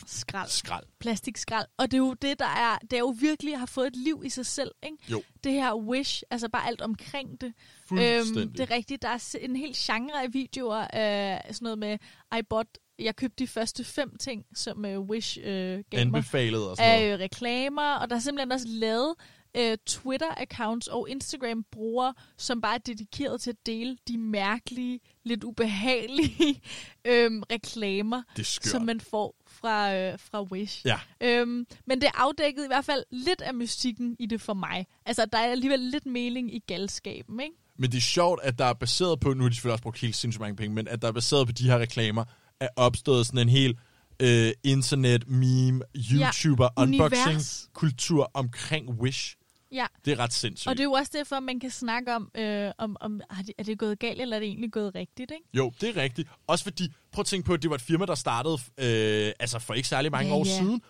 [0.06, 0.48] Skrald.
[0.48, 0.84] skrald.
[0.98, 1.66] Plastikskrald.
[1.76, 4.22] Og det er jo det, der er, det er jo virkelig har fået et liv
[4.24, 4.96] i sig selv, ikke?
[5.11, 5.22] Jo.
[5.44, 7.52] Det her Wish, altså bare alt omkring det.
[7.92, 9.02] Øhm, det er rigtigt.
[9.02, 11.98] Der er en hel genre af videoer af sådan noget med,
[12.38, 16.00] I bought, jeg købte de første fem ting, som uh, Wish uh, gav mig.
[16.00, 17.11] Anbefalet og sådan noget.
[17.11, 19.14] af øh, reklamer, og der er simpelthen også lavet
[19.56, 26.62] øh, Twitter-accounts og Instagram-brugere, som bare er dedikeret til at dele de mærkelige, lidt ubehagelige
[27.04, 30.86] øhm, reklamer, er som man får fra, øh, fra Wish.
[30.86, 30.99] Ja.
[31.20, 34.86] Øhm, men det afdækkede i hvert fald lidt af mystikken i det for mig.
[35.07, 37.55] Altså, der er alligevel lidt mening i galskaben, ikke?
[37.78, 40.01] Men det er sjovt, at der er baseret på, nu har de selvfølgelig også brugt
[40.01, 42.24] helt sindssygt mange penge, men at der er baseret på de her reklamer,
[42.61, 43.78] er opstået sådan en hel
[44.22, 45.82] øh, internet, meme,
[46.12, 47.12] YouTuber, Ja, univers.
[47.12, 49.36] unboxing kultur omkring Wish.
[49.72, 49.86] Ja.
[50.04, 50.68] Det er ret sindssygt.
[50.68, 53.20] Og det er jo også derfor, man kan snakke om, øh, om, om
[53.58, 55.44] er det gået galt, eller er det egentlig gået rigtigt, ikke?
[55.54, 56.28] Jo, det er rigtigt.
[56.46, 59.58] Også fordi, prøv at tænke på, at det var et firma, der startede øh, altså
[59.58, 60.58] for ikke særlig mange Ja, år ja.
[60.58, 60.82] siden,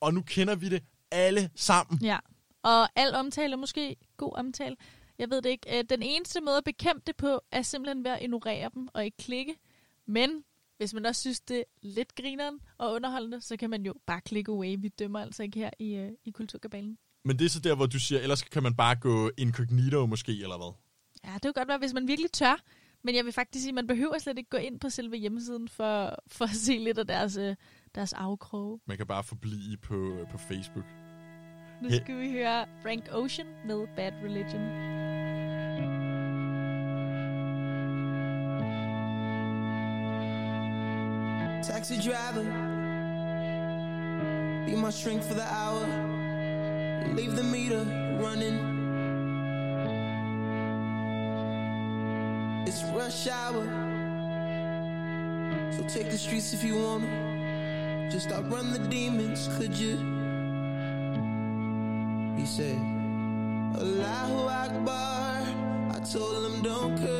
[0.00, 2.00] og nu kender vi det alle sammen.
[2.02, 2.18] Ja,
[2.62, 4.76] og al omtale er måske god omtale.
[5.18, 5.78] Jeg ved det ikke.
[5.78, 9.04] Øh, Den eneste måde at bekæmpe det på, er simpelthen ved at ignorere dem og
[9.04, 9.54] ikke klikke.
[10.06, 10.44] Men
[10.76, 14.20] hvis man også synes, det er lidt grineren og underholdende, så kan man jo bare
[14.20, 14.76] klikke away.
[14.78, 16.98] Vi dømmer altså ikke her i, øh, i Kulturkabalen.
[17.26, 20.32] Men det er så der, hvor du siger, ellers kan man bare gå incognito måske,
[20.32, 20.72] eller hvad?
[21.24, 22.60] Ja, det kan godt være, hvis man virkelig tør.
[23.04, 25.68] Men jeg vil faktisk sige, at man behøver slet ikke gå ind på selve hjemmesiden
[25.68, 27.54] for, for at se lidt af deres, øh,
[27.94, 28.80] deres afkroge.
[28.86, 30.84] Man kan bare forblive på, på Facebook.
[31.82, 34.62] Nu He- skal vi høre Frank Ocean med Bad Religion.
[41.62, 42.44] Taxi driver,
[44.66, 46.05] be my shrink for the hour.
[47.14, 47.84] Leave the meter
[48.20, 48.74] running.
[52.66, 53.64] It's rush hour,
[55.72, 58.08] so take the streets if you wanna.
[58.10, 59.96] Just outrun the demons, could you?
[62.36, 62.78] He said,
[63.80, 65.46] Allahu Akbar.
[65.94, 67.15] I told him, don't curse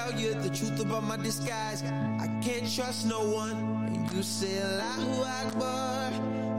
[0.00, 1.82] tell you the truth about my disguise.
[1.84, 3.56] I can't trust no one.
[3.94, 6.12] And you say Allahu Akbar.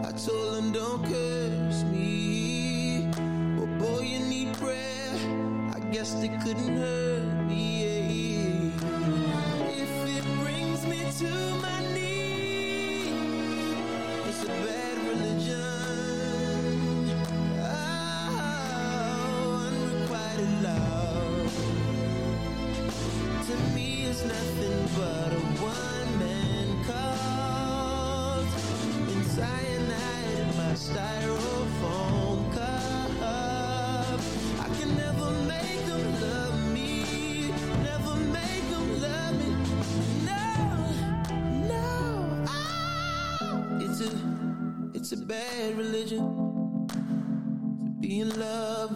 [0.07, 3.09] I told him don't curse me.
[3.57, 5.13] But boy, you need prayer.
[5.75, 7.10] I guess they couldn't hurt
[24.95, 28.47] but a one-man cult.
[29.11, 33.11] And cyanide in my styrofoam cup.
[34.59, 37.51] I can never make them love me.
[37.83, 39.49] Never make them love me.
[40.25, 40.45] No,
[41.73, 41.87] no.
[42.49, 44.09] Oh, it's a,
[44.93, 46.23] it's a bad religion
[46.87, 46.97] to
[47.99, 48.91] be in love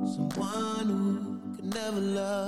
[0.00, 2.39] with someone who can never love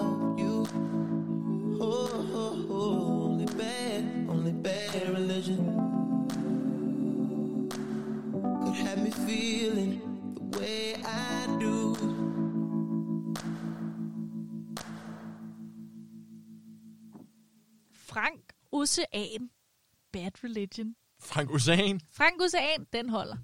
[18.83, 19.51] Ocean.
[20.13, 20.95] Bad Religion.
[21.21, 22.01] Frank Ocean.
[22.13, 23.37] Frank Ocean, den holder.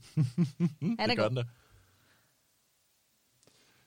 [0.81, 1.37] Han er det gør god.
[1.37, 1.45] den.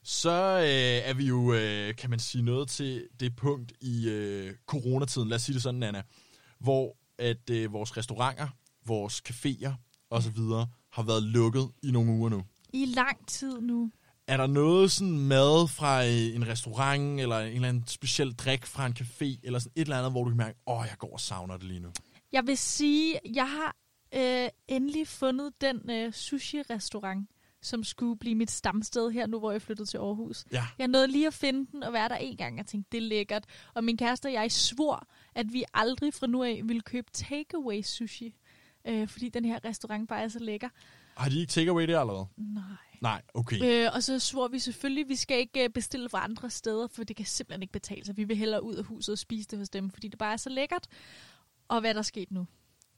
[0.03, 4.55] Så øh, er vi jo, øh, kan man sige, noget til det punkt i øh,
[4.65, 6.03] coronatiden, lad os sige det sådan, Anna,
[6.59, 8.47] hvor at øh, vores restauranter,
[8.85, 9.71] vores caféer
[10.09, 10.39] osv.
[10.91, 12.43] har været lukket i nogle uger nu.
[12.73, 13.91] I lang tid nu.
[14.27, 18.65] Er der noget sådan mad fra øh, en restaurant, eller en eller anden speciel drik
[18.65, 20.97] fra en café, eller sådan et eller andet, hvor du kan mærke, åh, oh, jeg
[20.97, 21.91] går og savner det lige nu?
[22.31, 23.75] Jeg vil sige, jeg har
[24.15, 27.29] øh, endelig fundet den øh, sushi-restaurant,
[27.61, 30.45] som skulle blive mit stamsted her nu, hvor jeg flyttede til Aarhus.
[30.51, 30.65] Ja.
[30.79, 33.07] Jeg nåede lige at finde den og være der en gang og tænkte, det er
[33.09, 33.45] lækkert.
[33.73, 37.81] Og min kæreste og jeg svor, at vi aldrig fra nu af ville købe takeaway
[37.81, 38.35] sushi.
[38.87, 40.69] Øh, fordi den her restaurant bare er så lækker.
[41.15, 42.27] Har de ikke takeaway der allerede?
[42.37, 42.90] Nej.
[43.01, 43.85] Nej, okay.
[43.85, 46.87] Øh, og så svor vi selvfølgelig, at vi skal ikke øh, bestille fra andre steder,
[46.87, 48.17] for det kan simpelthen ikke betale sig.
[48.17, 50.37] Vi vil hellere ud af huset og spise det hos dem, fordi det bare er
[50.37, 50.87] så lækkert.
[51.67, 52.47] Og hvad er der sket nu?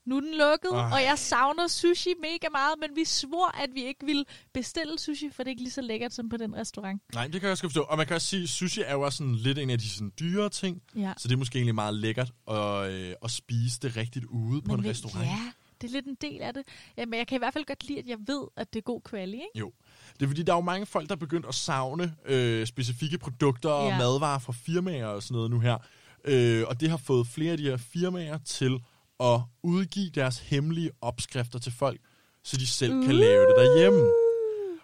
[0.05, 0.91] Nu er den lukket, Ej.
[0.93, 5.29] og jeg savner sushi mega meget, men vi svor, at vi ikke ville bestille sushi,
[5.29, 7.01] for det er ikke lige så lækkert som på den restaurant.
[7.13, 7.81] Nej, det kan jeg også forstå.
[7.81, 9.89] Og man kan også sige, at sushi er jo også sådan lidt en af de
[9.89, 10.81] sådan dyre ting.
[10.95, 11.13] Ja.
[11.17, 14.73] Så det er måske egentlig meget lækkert at, øh, at spise det rigtigt ude på
[14.73, 15.25] en restaurant.
[15.25, 15.51] Ja,
[15.83, 16.63] det er lidt en del af det.
[16.97, 18.83] Ja, men jeg kan i hvert fald godt lide, at jeg ved, at det er
[18.83, 19.59] god kvalitet, ikke?
[19.59, 19.71] Jo.
[20.19, 23.17] Det er fordi, der er jo mange folk, der er begyndt at savne øh, specifikke
[23.17, 23.97] produkter og Ja.
[23.97, 25.77] madvarer fra firmaer og sådan noget nu her.
[26.25, 28.79] Øh, og det har fået flere af de her firmaer til
[29.19, 32.01] at udgive deres hemmelige opskrifter til folk,
[32.43, 34.09] så de selv kan lave det derhjemme.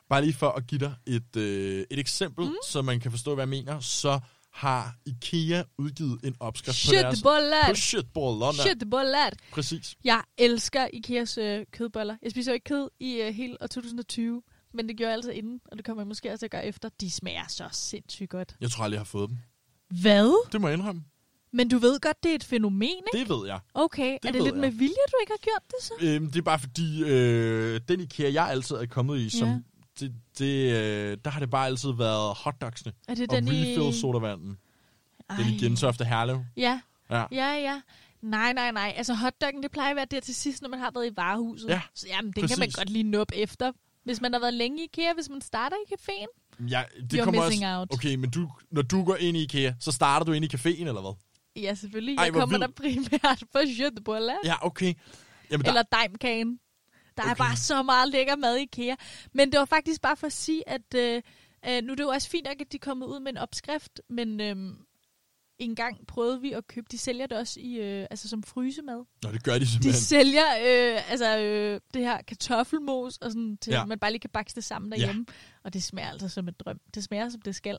[0.09, 2.53] Bare lige for at give dig et, øh, et eksempel, mm.
[2.67, 4.19] så man kan forstå, hvad jeg mener, så
[4.59, 7.17] har IKEA udgivet en opskrift på deres...
[7.17, 7.65] Shitbollat!
[7.67, 9.31] På shitbollerne.
[9.51, 9.95] Præcis.
[10.03, 12.15] Jeg elsker Ikeas øh, kødboller.
[12.21, 14.41] Jeg spiser jo ikke kød i øh, hele år 2020,
[14.73, 16.89] men det gjorde jeg altså inden, og det kommer jeg måske også at gøre efter.
[17.01, 18.55] De smager så sindssygt godt.
[18.61, 19.37] Jeg tror aldrig, jeg har fået dem.
[20.01, 20.51] Hvad?
[20.51, 21.03] Det må jeg indrømme.
[21.53, 22.81] Men du ved godt, det er et fænomen,
[23.13, 23.19] ikke?
[23.19, 23.59] Det ved jeg.
[23.73, 24.61] Okay, det er det lidt jeg.
[24.61, 25.93] med vilje, du ikke har gjort det så?
[26.01, 29.57] Øhm, det er bare fordi, øh, den IKEA, jeg altid er kommet i, som, Ja.
[29.99, 33.51] Det, det, øh, der har det bare altid været hotdogsene Er det og den i...
[33.51, 34.57] refill sodavanden.
[35.37, 35.57] Den i.
[35.59, 36.43] Gentofte Herlev.
[36.57, 36.81] Ja,
[37.11, 37.25] Ja.
[37.31, 37.81] ja, ja.
[38.21, 38.93] Nej, nej, nej.
[38.97, 41.69] Altså hotdoggen, det plejer at være der til sidst, når man har været i varehuset.
[41.69, 42.75] Ja, så jamen, den kan man præcis.
[42.75, 43.71] godt lige nuppe efter.
[44.03, 46.57] Hvis man har været længe i IKEA, hvis man starter i caféen.
[46.69, 47.93] Ja, det You're kommer missing også, out.
[47.93, 50.87] Okay, men du, når du går ind i IKEA, så starter du ind i caféen,
[50.87, 51.13] eller hvad?
[51.63, 52.15] Ja, selvfølgelig.
[52.17, 52.77] Ej, Jeg kommer vildt.
[52.77, 52.83] der
[53.21, 54.33] primært på Jødebolla.
[54.45, 54.93] Ja, okay.
[55.51, 56.59] Jamen, der, Eller daimkagen.
[57.19, 57.31] Der okay.
[57.31, 58.95] er bare så meget lækker mad i IKEA.
[59.33, 61.21] Men det var faktisk bare for at sige, at øh,
[61.67, 63.37] øh, nu er det jo også fint nok, at de er kommet ud med en
[63.37, 64.55] opskrift, men øh,
[65.59, 69.05] en gang prøvede vi at købe, de sælger det også i, øh, altså som frysemad.
[69.23, 69.93] Nå, det gør de De simpelthen.
[70.01, 73.79] sælger øh, altså, øh, det her kartoffelmos, og sådan, til Ja.
[73.79, 73.85] ja.
[73.85, 75.25] man bare lige kan bakse det sammen derhjemme.
[75.63, 76.79] Og det smager altså som et drøm.
[76.95, 77.77] Det smager som det skal.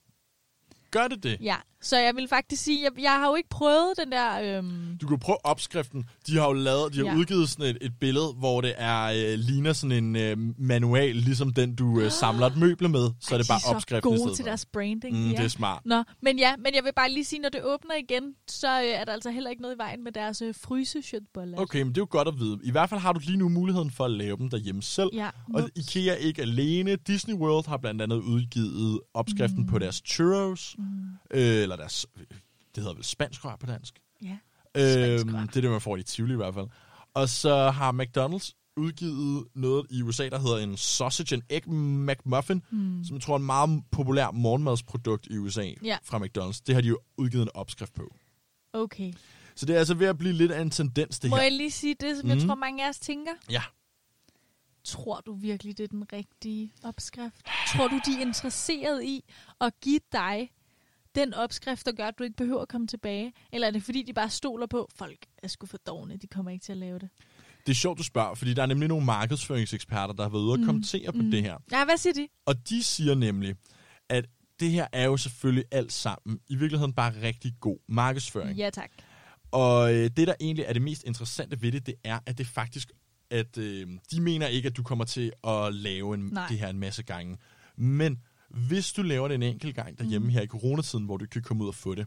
[0.90, 1.36] Gør det det?
[1.40, 4.58] Ja, så jeg vil faktisk sige, jeg, jeg har jo ikke prøvet den der...
[4.58, 6.04] Øhm, Du kan prøve opskriften.
[6.26, 7.16] De har jo lavet, de har Ja.
[7.16, 11.52] udgivet sådan et, et billede, hvor det er øh, ligner sådan en øh, manual, ligesom
[11.52, 13.10] den du øh, samler et møble med.
[13.20, 14.48] Så er det de bare så opskriften i stedet til for.
[14.48, 15.16] deres branding.
[15.18, 15.36] Mm, ja.
[15.36, 15.82] Det er smart.
[15.84, 18.86] Nå, men ja, men jeg vil bare lige sige, når det åbner igen, så øh,
[18.86, 21.58] er der altså heller ikke noget i vejen med deres øh, fryseshøtboller.
[21.60, 22.58] Okay, men det er jo godt at vide.
[22.62, 25.08] I hvert fald har du lige nu muligheden for at lave dem derhjemme selv.
[25.12, 25.70] Ja, Og.
[25.76, 26.96] IKEA ikke alene.
[26.96, 29.66] Disney World har blandt andet udgivet opskriften mm.
[29.66, 30.76] på deres churros.
[30.80, 31.10] Mm.
[31.30, 32.06] Øh, eller deres,
[32.74, 34.00] det hedder vel spansk rør på dansk.
[34.22, 34.36] ja.
[34.76, 35.46] Rør.
[35.46, 36.66] det er det, man får i Tivoli i hvert fald.
[37.14, 42.62] Og så har McDonald's udgivet noget i USA, der hedder en Sausage and Egg McMuffin,
[42.70, 43.04] mm.
[43.04, 45.98] som jeg tror er en meget populær morgenmadsprodukt i USA Ja.
[46.04, 46.60] fra McDonald's.
[46.66, 48.14] Det har de jo udgivet en opskrift på.
[48.72, 49.12] Okay.
[49.54, 51.42] Så det er altså ved at blive lidt af en tendens, det Må her.
[51.42, 52.28] jeg lige sige det, som mm.
[52.30, 52.46] jeg Mhm.
[52.46, 53.32] tror, mange af os tænker?
[53.50, 53.62] Ja.
[54.84, 57.36] Tror du virkelig, det er den rigtige opskrift?
[57.76, 59.24] Tror du, de er interesseret i
[59.60, 60.50] at give dig
[61.14, 63.32] den opskrift, der gør, at du ikke behøver at komme tilbage?
[63.52, 66.50] Eller er det fordi, de bare stoler på, folk er sgu for dogne, de kommer
[66.50, 67.08] ikke til at lave det?
[67.66, 70.52] Det er sjovt, du spørger, fordi der er nemlig nogle markedsføringseksperter, der har været ude
[70.52, 71.56] og kommentere på det her.
[71.72, 72.28] Ja, hvad siger de?
[72.46, 73.54] Og de siger nemlig,
[74.08, 74.26] at
[74.60, 78.58] det her er jo selvfølgelig alt sammen i virkeligheden bare rigtig god markedsføring.
[78.58, 78.90] Ja, tak.
[79.50, 82.46] Og øh, det, der egentlig er det mest interessante ved det, det er, at det
[82.46, 82.90] faktisk,
[83.30, 86.46] at øh, de mener ikke, at du kommer til at lave en, Nej.
[86.48, 87.38] det her en masse gange.
[87.76, 88.18] Men
[88.50, 90.32] hvis du laver det en enkelt gang derhjemme mm.
[90.32, 92.06] her i coronatiden, hvor du kan komme ud og få det,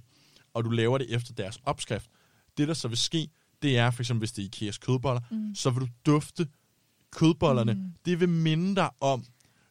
[0.54, 2.10] og du laver det efter deres opskrift,
[2.58, 3.28] det der så vil ske,
[3.62, 5.56] det er for eksempel, hvis det er Ikeas kødboller, mm.
[5.56, 6.48] så vil du dufte
[7.12, 7.74] kødbollerne.
[7.74, 7.94] Mm.
[8.06, 9.26] Det vil minde dig om,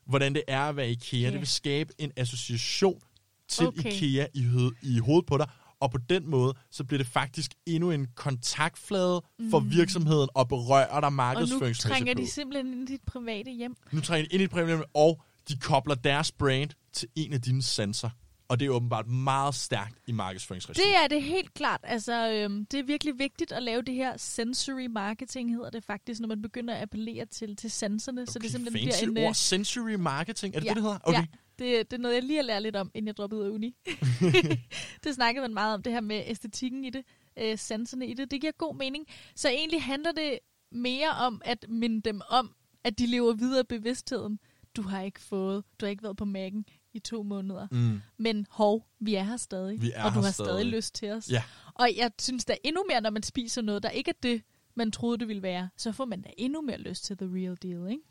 [0.07, 1.21] hvordan det er at være IKEA.
[1.21, 1.31] Ja.
[1.31, 3.01] Det vil skabe en association
[3.49, 3.93] til Okay.
[3.93, 5.47] IKEA i, hoved, i hovedet på dig,
[5.81, 10.87] og på den måde, så bliver det faktisk endnu en kontaktflade for virksomheden og berører
[10.87, 11.93] dig Og nu markedsføringsmæssigt.
[11.93, 13.77] trænger de simpelthen ind i dit private hjem.
[13.93, 17.41] Nu trænger de ind i et problem, og de kobler deres brand til en af
[17.41, 18.11] dine sensorer.
[18.49, 20.81] Og det er åbenbart meget stærkt i markedsføringsregi.
[20.81, 21.81] Det er det helt klart.
[21.83, 26.21] Altså, øhm, det er virkelig vigtigt at lave det her sensory marketing, hedder det faktisk,
[26.21, 28.27] når man begynder at appellere til, til sensorne.
[28.27, 29.19] så det simpelthen fancy bliver en...
[29.19, 29.35] øh, ord.
[29.35, 30.99] Sensory marketing, er det ja, det, det hedder?
[31.03, 31.19] Okay.
[31.19, 31.27] Ja,
[31.59, 33.51] det, det er noget, jeg lige har lært lidt om, inden jeg droppede ud af
[33.51, 33.75] uni.
[35.05, 37.05] det snakkede man meget om, det her med æstetikken i det,
[37.39, 38.31] øh, sanserne i det.
[38.31, 39.07] Det giver god mening.
[39.37, 40.39] Så egentlig handler det
[40.73, 44.39] mere om at minde dem om, at de lever videre bevidstheden.
[44.77, 47.69] Du har ikke fået, du har ikke været på mærken i to måneder.
[47.71, 48.01] Mm.
[48.19, 49.83] Men hov, vi er her stadig.
[49.83, 50.49] Vi er og du har stadig.
[50.51, 50.67] stadig.
[50.67, 51.29] lyst til os.
[51.31, 51.43] Ja.
[51.75, 54.43] Og jeg synes da endnu mere, når man spiser noget, der ikke er det,
[54.75, 57.57] man troede, det ville være, så får man da endnu mere lyst til the real
[57.63, 58.03] deal, ikke?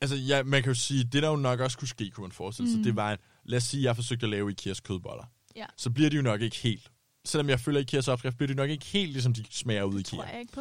[0.00, 2.32] Altså, ja, man kan jo sige, det der jo nok også kunne ske, kunne man
[2.32, 2.84] forestille sig, Mm.
[2.84, 5.24] det var, at, lad os sige, at jeg forsøgte at lave Ikeas kødboller.
[5.56, 5.66] Ja.
[5.76, 6.90] Så bliver de jo nok ikke helt.
[7.24, 10.02] Selvom jeg følger Ikeas opskrift, bliver de nok ikke helt, ligesom de smager ud i
[10.02, 10.32] Tror Ikea.
[10.32, 10.60] jeg ikke på.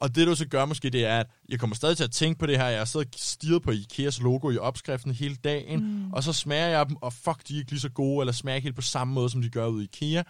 [0.00, 2.38] Og det, du så gør måske, det er, at jeg kommer stadig til at tænke
[2.38, 2.66] på det her.
[2.66, 6.12] Jeg har siddet og stirret på Ikeas logo i opskriften hele dagen, mm.
[6.12, 8.56] og så smager jeg dem, og fuck, de er ikke lige så gode, eller smager
[8.56, 10.22] ikke helt på samme måde, som de gør ude i Ikea.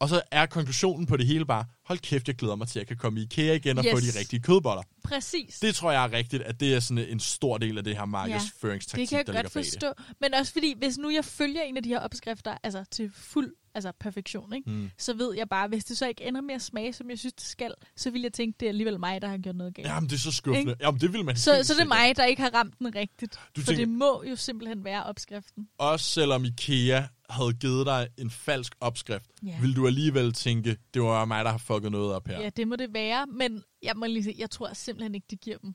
[0.00, 2.80] Og så er konklusionen på det hele bare, hold kæft, jeg glæder mig til, at
[2.82, 3.92] jeg kan komme i Ikea igen og Yes.
[3.92, 4.82] få de rigtige kødboller.
[5.04, 5.58] Præcis.
[5.60, 8.04] Det tror jeg er rigtigt, at det er sådan en stor del af det her
[8.04, 9.70] markedsføringstaktik, Det kan jeg der godt bag det.
[9.70, 9.92] forstå.
[10.20, 13.52] Men også fordi, hvis nu jeg følger en af de her opskrifter, altså til fuld
[13.74, 14.70] altså perfektion, ikke?
[14.70, 14.90] Mm.
[14.98, 17.32] så ved jeg bare, hvis det så ikke ender med at smage, som jeg synes,
[17.34, 19.88] det skal, så vil jeg tænke, det er alligevel mig, der har gjort noget galt.
[19.88, 20.74] Jamen, det er så skuffende.
[20.80, 23.38] Jamen, det vil man så, så det er mig, der ikke har ramt den rigtigt.
[23.56, 25.68] Du For tænker- det må jo simpelthen være opskriften.
[25.78, 29.58] Også selvom IKEA havde givet dig en falsk opskrift, Ja.
[29.60, 32.40] vil du alligevel tænke, det var mig, der har fucket noget op her.
[32.40, 32.48] Ja.
[32.48, 35.58] det må det være, men jeg må lige sige, jeg tror simpelthen ikke, de giver
[35.58, 35.74] dem.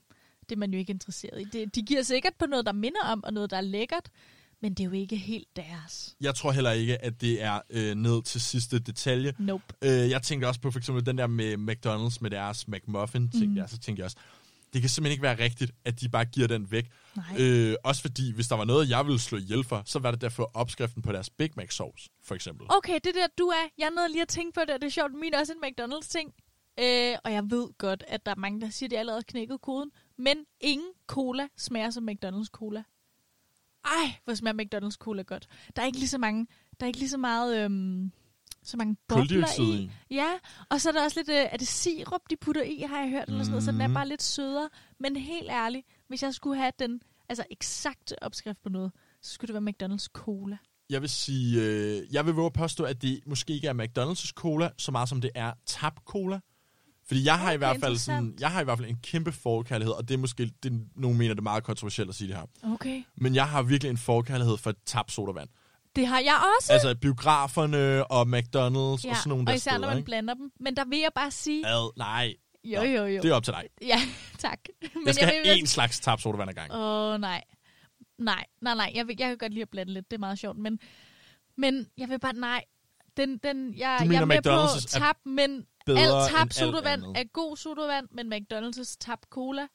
[0.50, 1.44] Det er man jo ikke interesseret i.
[1.44, 4.10] Det, de giver sikkert på noget, der minder om, og noget, der er lækkert,
[4.62, 6.16] men det er jo ikke helt deres.
[6.22, 9.34] Jeg tror heller ikke, at det er øh, ned til sidste detalje.
[9.40, 9.64] Nope.
[9.82, 13.48] Øh, jeg tænkte også på for eksempel den der med McDonald's med deres McMuffin, tænkte
[13.48, 13.58] Mm.
[13.58, 13.70] jeg.
[13.70, 14.18] Så tænkte jeg også,
[14.74, 16.88] det kan simpelthen ikke være rigtigt, at de bare giver den væk.
[17.16, 17.36] Nej.
[17.40, 20.22] Øh, også fordi, hvis der var noget, jeg ville slå ihjel for, så var det
[20.22, 22.68] derfor opskriften på deres Big Mac sauce, for eksempel.
[22.70, 23.68] Okay, det der, du er.
[23.78, 25.14] Jeg nåede lige at tænke på det, og det er sjovt.
[25.14, 26.34] Min er også en McDonald's-ting.
[26.80, 29.32] Øh, og jeg ved godt, at der er mange, der siger, at de allerede har
[29.32, 29.92] knækket koden.
[30.18, 32.84] Men ingen cola smager som McDonald's cola.
[33.86, 35.48] Ej, hvor smager McDonald's cola godt.
[35.76, 36.48] Der er ikke lige så mange,
[36.80, 38.12] der er ikke lige så meget, øhm,
[38.64, 39.92] så mange bobler i.
[40.12, 40.30] Ja,
[40.70, 43.10] og så er der også lidt, øh, er det sirup, de putter i, har jeg
[43.10, 43.94] hørt, eller sådan noget, så den er Mhm.
[43.94, 44.70] bare lidt sødere.
[45.00, 48.92] Men helt ærligt, hvis jeg skulle have den altså eksakte opskrift på noget,
[49.22, 50.58] så skulle det være McDonald's cola.
[50.90, 54.32] Jeg vil sige, øh, jeg vil våge at påstå, at det måske ikke er McDonald's
[54.34, 56.40] cola, så meget som det er Tap Cola.
[57.08, 59.32] Fordi jeg har, Okay, i hvert fald sådan, jeg har i hvert fald en kæmpe
[59.32, 62.36] forkærlighed, og det er måske, det, nogen mener, det er meget kontroversielt at sige det
[62.38, 62.74] her.
[62.74, 63.04] Okay.
[63.16, 65.50] Men jeg har virkelig en forkærlighed for Tap sodavand.
[65.96, 66.74] Det har jeg også.
[66.74, 70.06] Altså biograferne og McDonald's Ja, og sådan nogle der og især steder, når man ikke?
[70.06, 70.52] blander dem.
[70.60, 71.68] Men der vil jeg bare sige...
[71.68, 72.34] Ad, nej,
[72.64, 73.22] Jo, jo, jo.
[73.22, 73.68] det er op til dig.
[73.82, 74.00] Ja,
[74.38, 74.60] tak.
[74.82, 76.78] Men Jeg skal vil have én slags Tap sodavand ad gangen.
[76.78, 77.44] Åh, oh, nej.
[78.18, 78.92] Nej, nej, nej.
[78.96, 80.12] Jeg, vil, jeg kan godt lide at blande lidt.
[80.12, 80.58] Det er meget sjovt.
[80.58, 80.80] Men,
[81.58, 82.34] men jeg vil bare...
[82.34, 82.64] Nej.
[83.18, 86.54] Den, den, jeg, Du jeg mener, er med på McDonald's er tap, men alt alt
[86.54, 87.18] sodavand andet.
[87.18, 89.68] er god sodavand, men McDonald's tap cola,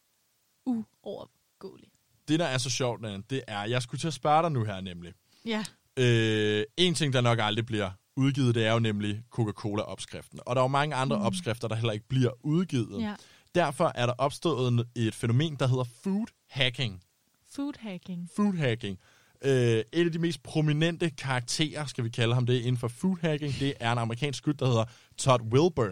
[0.67, 1.89] uovergåelig.
[2.29, 4.65] Det, der er så sjovt, Nan, det er, jeg skulle til at spørge dig nu
[4.65, 5.13] her nemlig.
[5.45, 5.65] Ja.
[5.99, 10.41] Øh, en ting, der nok aldrig bliver udgivet, det er jo nemlig Coca-Cola-opskriften.
[10.47, 11.23] Og der er jo mange andre mm.
[11.23, 13.03] opskrifter, der heller ikke bliver udgivet.
[13.03, 13.15] ja.
[13.55, 17.03] Derfor er der opstået et fænomen, der hedder food hacking.
[17.51, 18.31] Food hacking.
[18.37, 18.99] Food hacking.
[19.45, 23.17] Øh, et af de mest prominente karakterer, skal vi kalde ham det, inden for food
[23.21, 24.85] hacking, det er en amerikansk gut, der hedder
[25.19, 25.91] Todd Wilbur.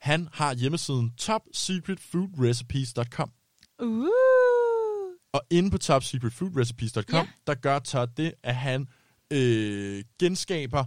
[0.00, 3.30] Han har hjemmesiden topsecretfoodrecipes.com.
[3.82, 4.08] Uh.
[5.32, 7.26] Og inde på topsecretfoodrecipes.com, ja.
[7.46, 8.86] der gør Todd det, at han
[9.30, 10.84] øh, genskaber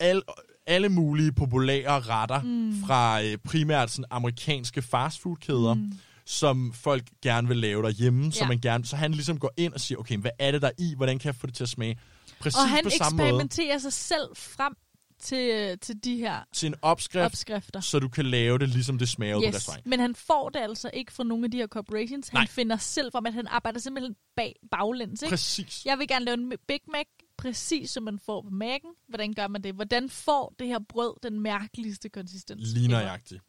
[0.00, 0.22] al,
[0.66, 2.82] alle mulige populære retter mm.
[2.86, 5.92] fra øh, primært sådan amerikanske fastfoodkæder, mm.
[6.24, 8.32] som folk gerne vil lave derhjemme.
[8.32, 8.48] Så, Ja.
[8.48, 10.72] man gerne, så han ligesom går ind og siger, okay, hvad er det der er
[10.78, 10.94] i?
[10.96, 11.98] Hvordan kan jeg få det til at smage?
[12.40, 14.74] Præcis Og han på samme måde eksperimenterer sig selv frem
[15.20, 17.80] til, til de her til en opskrift, opskrifter.
[17.80, 19.86] så du kan lave det, ligesom det smager ud på Yes, restaurant.
[19.86, 22.28] men han får det altså ikke fra nogle af de her corporations.
[22.28, 22.46] Han Nej.
[22.46, 25.22] finder selv frem, at han arbejder simpelthen bag baglæns.
[25.22, 25.30] Ikke?
[25.32, 25.82] Præcis.
[25.84, 27.06] Jeg vil gerne lave en Big Mac,
[27.38, 29.04] præcis som man får på Mac'en.
[29.08, 29.74] Hvordan gør man det?
[29.74, 32.60] Hvordan får det her brød den mærkeligste konsistens?
[32.72, 33.42] Lige nøjagtigt.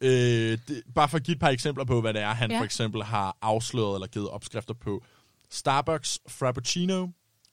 [0.00, 0.10] Øh,
[0.68, 2.58] det, bare for at give et par eksempler på, hvad det er, han Ja.
[2.58, 5.04] for eksempel har afsløret eller givet opskrifter på.
[5.50, 7.08] Starbucks Frappuccino.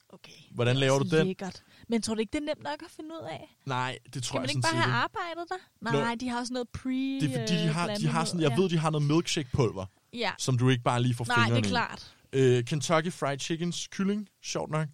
[0.08, 0.32] Okay.
[0.50, 1.26] Hvordan er laver du den?
[1.26, 1.62] Lækkert.
[1.88, 3.56] Men tror du ikke, det er nemt nok at finde ud af?
[3.66, 5.18] Nej, det tror Kan man jeg ikke sådan bare have ikke.
[5.20, 5.92] arbejdet der?
[5.92, 6.04] Nå.
[6.04, 6.90] Nej, de har også noget pre
[7.20, 8.56] Det er fordi, de har, de har sådan, jeg ja.
[8.62, 11.66] ved, de har noget milkshake-pulver, Ja, som du ikke bare lige får nej, fingrene det
[11.66, 12.12] er klart.
[12.32, 14.88] Øh, Kentucky Fried Chickens kylling, sjovt nok.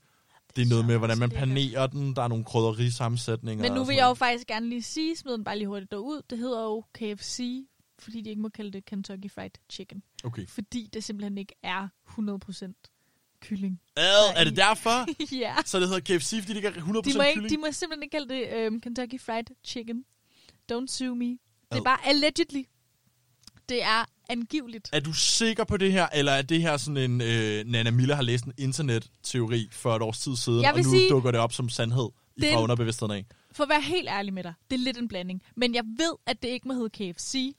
[0.59, 2.16] Det er noget med, hvordan man panerer den.
[2.16, 3.62] Der er nogle krydderisammensætninger.
[3.62, 6.22] Men nu vil jeg jo faktisk gerne lige sige, smid den bare lige hurtigt derud.
[6.30, 7.66] Det hedder jo KFC,
[7.98, 10.02] fordi de ikke må kalde det Kentucky Fried Chicken.
[10.24, 10.46] Okay.
[10.46, 13.80] Fordi det simpelthen ikke er 100% kylling.
[13.96, 15.06] Ad, er det derfor?
[15.44, 15.54] ja.
[15.64, 17.28] Så det hedder KFC, fordi det ikke er 100% De må, kylling?
[17.28, 20.04] ikke, de må simpelthen ikke kalde det øhm, Kentucky Fried Chicken.
[20.72, 21.24] Don't sue me.
[21.24, 22.62] Det er bare allegedly.
[23.68, 24.89] Det er angiveligt.
[24.93, 27.20] Er du sikker på det her, eller er det her sådan en...
[27.20, 31.11] Øh, Nana Miller har læst en internetteori for et års tid siden, og nu sige-
[31.11, 33.26] dukker det op som sandhed i fra en- underbevidstheden af?
[33.53, 35.43] For at være helt ærlig med dig, det er lidt en blanding.
[35.57, 37.55] Men jeg ved, at det ikke må hedde KFC.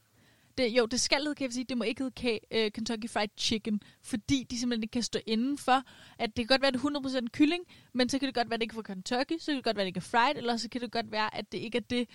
[0.58, 3.82] Det, jo, det skal hedde KFC, det må ikke hedde K- øh, Kentucky Fried Chicken,
[4.04, 5.84] fordi de simpelthen ikke kan stå inden for,
[6.20, 7.64] at det kan godt være, at det er 100% kylling,
[7.94, 9.64] men så kan det godt være, at det ikke er fra Kentucky, så kan det
[9.64, 11.58] godt være, at det ikke er fried, eller så kan det godt være, at det
[11.58, 12.08] ikke er det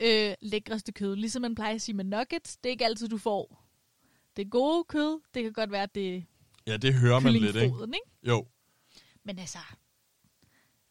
[0.00, 1.16] øh, lækreste kød.
[1.16, 3.62] Ligesom man plejer at sige med nuggets, det er ikke altid, du får
[4.36, 5.20] det gode kød.
[5.34, 6.24] Det kan godt være, at det
[6.66, 7.66] Ja, det hører man lidt, ikke?
[7.66, 8.00] ikke?
[8.28, 8.46] Jo.
[9.24, 9.58] Men altså,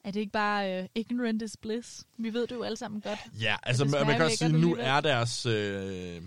[0.03, 2.03] er det ikke bare uh, ignorant is bliss?
[2.17, 3.19] Vi ved det jo alle sammen godt.
[3.41, 5.45] Ja, altså man, man kan også sige, nu er deres...
[5.45, 6.21] Øh,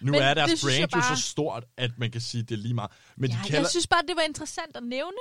[0.00, 2.58] nu Men er deres brand jo bare- så stort, at man kan sige, det er
[2.58, 2.90] lige meget.
[3.16, 3.60] Men ja, de kalder...
[3.60, 5.16] Jeg synes bare, det var interessant at nævne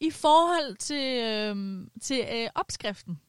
[0.00, 3.20] i forhold til, øhm, til øh, opskriften.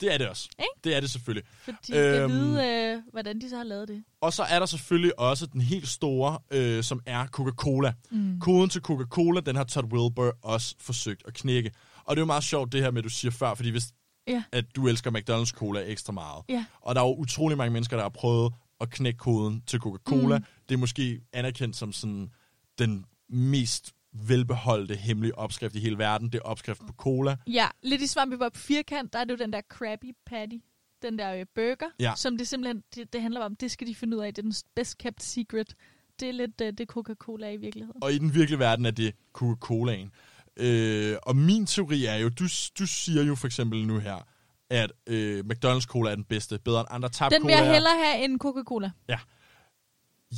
[0.00, 0.48] Det er det også.
[0.58, 0.68] Ikke?
[0.84, 1.48] Det er det selvfølgelig.
[1.64, 2.30] Fordi jeg Øhm.
[2.30, 4.04] kan vide, øh, hvordan de så har lavet det.
[4.20, 7.92] Og så er der selvfølgelig også den helt store, øh, som er Coca-Cola.
[8.10, 8.40] Mm.
[8.40, 11.70] Koden til Coca-Cola, den har Todd Wilbur også forsøgt at knække.
[12.04, 13.84] Og det er jo meget sjovt det her med, at du siger før, fordi hvis
[14.28, 14.42] Ja.
[14.52, 16.42] at du elsker McDonald's Cola ekstra meget.
[16.48, 16.64] Ja.
[16.80, 20.38] Og der er jo utrolig mange mennesker, der har prøvet at knække koden til Coca-Cola.
[20.38, 20.44] Mm.
[20.68, 22.30] Det er måske anerkendt som sådan
[22.78, 26.28] den mest velbeholdte hemmelige opskrift i hele verden.
[26.32, 27.36] Det er opskriften på cola.
[27.46, 30.56] Ja, lidt i Svampy Bob firkant, der er det jo den der Krabby Patty.
[31.02, 32.12] Den der øh, burger, Ja.
[32.16, 33.56] som det simpelthen det, det handler om.
[33.56, 34.34] Det skal de finde ud af.
[34.34, 35.74] Det er den best kept secret.
[36.20, 38.02] Det er lidt øh, det Coca-Cola i virkeligheden.
[38.02, 40.10] Og i den virkelige verden er det Coca-Colaen.
[40.56, 42.44] Øh, og min teori er jo, du,
[42.78, 44.26] du siger jo for eksempel nu her,
[44.70, 48.04] at øh, McDonald's Cola er den bedste, bedre end andre tap Den vil jeg hellere
[48.04, 48.90] have end Coca-Cola.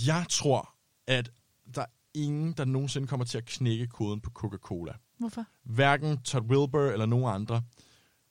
[0.06, 0.74] Jeg tror,
[1.06, 1.30] at
[1.74, 4.92] der er ingen, der nogensinde kommer til at knække koden på Coca-Cola.
[5.18, 5.44] Hvorfor?
[5.64, 7.62] Hverken Todd Wilbur eller nogen andre.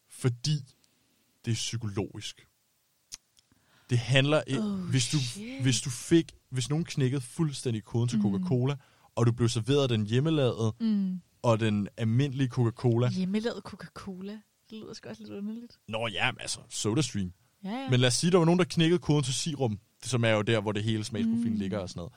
[0.10, 0.56] Fordi
[1.46, 2.48] det er psykologisk.
[3.90, 4.62] Det handler ikke...
[4.62, 5.62] Oh, hvis, du, shit.
[5.62, 6.32] hvis du fik...
[6.50, 8.24] Hvis nogen knækkede fuldstændig koden til Mm.
[8.26, 8.76] Coca-Cola,
[9.16, 11.22] og du blev serveret den hjemmelavede Mm.
[11.42, 13.10] og den almindelige Coca-Cola.
[13.10, 14.32] Hjemmelavet Coca-Cola.
[14.70, 15.80] Det lyder sgu også lidt underligt.
[15.88, 17.32] Nå ja, altså, SodaStream.
[17.64, 17.90] Ja, ja.
[17.90, 20.42] Men lad os sige, der var nogen, der knækkede koden til sirum, som er jo
[20.42, 21.60] der, hvor det hele smagsprofilen Mm.
[21.60, 22.14] ligger og sådan noget.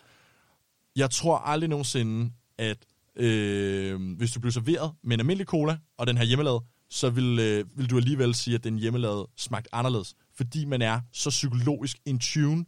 [0.96, 2.78] Jeg tror aldrig nogensinde, at
[3.16, 7.38] øh, hvis du blev serveret med en almindelig cola, og den her hjemmelavet, så vil,
[7.38, 10.14] øh, vil du alligevel sige, at den hjemmelavet smagte anderledes.
[10.36, 12.64] Fordi man er så psykologisk in tune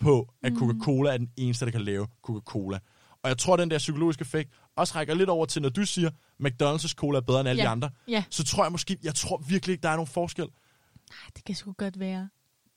[0.00, 0.58] på, at Mm.
[0.58, 2.78] Coca-Cola er den eneste, der kan lave Coca-Cola.
[3.22, 6.10] Og jeg tror, den der psykologiske effekt også rækker lidt over til, når du siger,
[6.42, 7.66] McDonald's cola er bedre end alle Ja.
[7.66, 7.90] de andre.
[8.08, 8.24] Ja.
[8.30, 10.44] Så tror jeg måske, jeg tror virkelig ikke, der er nogen forskel.
[10.44, 12.28] Ah, det kan sgu godt være.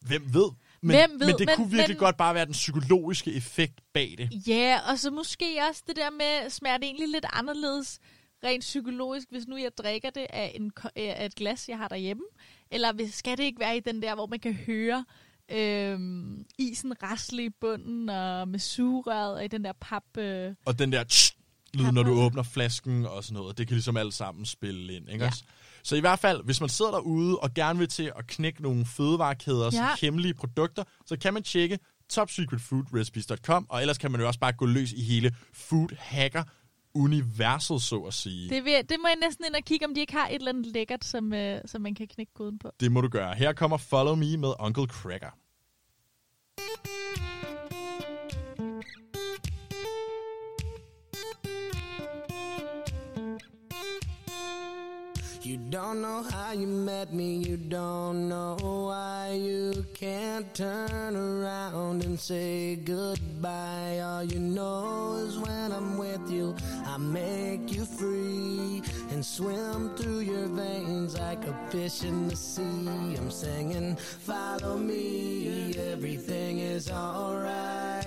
[0.01, 0.49] Hvem ved?
[0.84, 1.27] Men, Hvem ved?
[1.27, 4.47] men det Men- kunne virkelig men- godt bare være den psykologiske effekt bag det.
[4.47, 7.99] Ja, og så måske også det der med, smager det egentlig lidt anderledes
[8.43, 11.88] rent psykologisk, hvis nu jeg drikker det af, en, øh, af et glas, jeg har
[11.88, 12.23] derhjemme?
[12.71, 15.05] Eller hvis, skal det ikke være i den der, hvor man kan høre
[15.51, 20.17] øhm, isen rasle i bunden, og med sugerøret, og i den der pap...
[20.17, 21.36] Øh, Og den der tsch,
[21.73, 25.09] lyd, når du åbner flasken og sådan noget, det kan ligesom alt sammen spille ind.
[25.09, 25.29] Ikke Ja.
[25.29, 25.43] også?
[25.84, 28.86] Så i hvert fald, hvis man sidder derude og gerne vil til at knække nogle
[28.86, 29.89] fødevarekæders Ja.
[30.01, 31.79] hemmelige produkter, så kan man tjekke
[32.09, 36.43] topsecretfoodrecipes.com, og ellers kan man jo også bare gå løs i hele food hacker
[36.95, 38.43] universet, så at sige.
[38.43, 40.36] Det, det, vil, det må jeg næsten ind og kigge, om de ikke har et
[40.36, 42.71] eller andet lækkert, som, øh, som man kan knække koden på.
[42.79, 43.36] det må du gøre.
[43.36, 45.29] Her kommer Follow Me med Uncle Cracker.
[55.45, 62.01] You don't know how you met me, you don't know why you can't turn around
[62.05, 63.99] and say goodbye.
[63.99, 70.19] All you know is when I'm with you, I make you free and swim through
[70.19, 73.17] your veins like a fish in the sea.
[73.17, 78.03] I'm singing, follow me, everything is alright.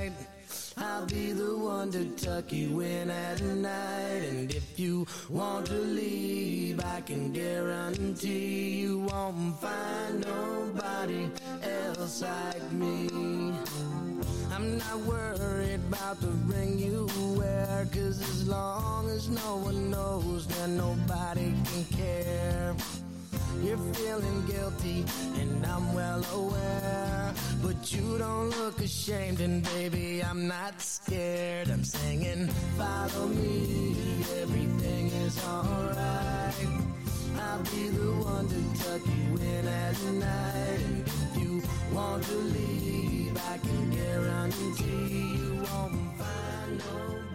[0.96, 4.22] I'll be the one to tuck you in at night.
[4.30, 11.28] And if you want to leave, I can guarantee you won't find nobody
[11.62, 13.10] else like me.
[14.50, 20.46] I'm not worried about the ring you wear, cause as long as no one knows,
[20.46, 22.74] then nobody can care.
[23.62, 25.04] You're feeling guilty,
[25.40, 27.34] and I'm well aware.
[27.62, 31.70] But you don't look ashamed, and baby, I'm not scared.
[31.70, 32.48] I'm singing,
[32.78, 33.96] follow me,
[34.40, 36.54] everything is alright.
[37.40, 40.80] I'll be the one to tuck you in at night.
[40.84, 47.25] And if you want to leave, I can guarantee you won't find me.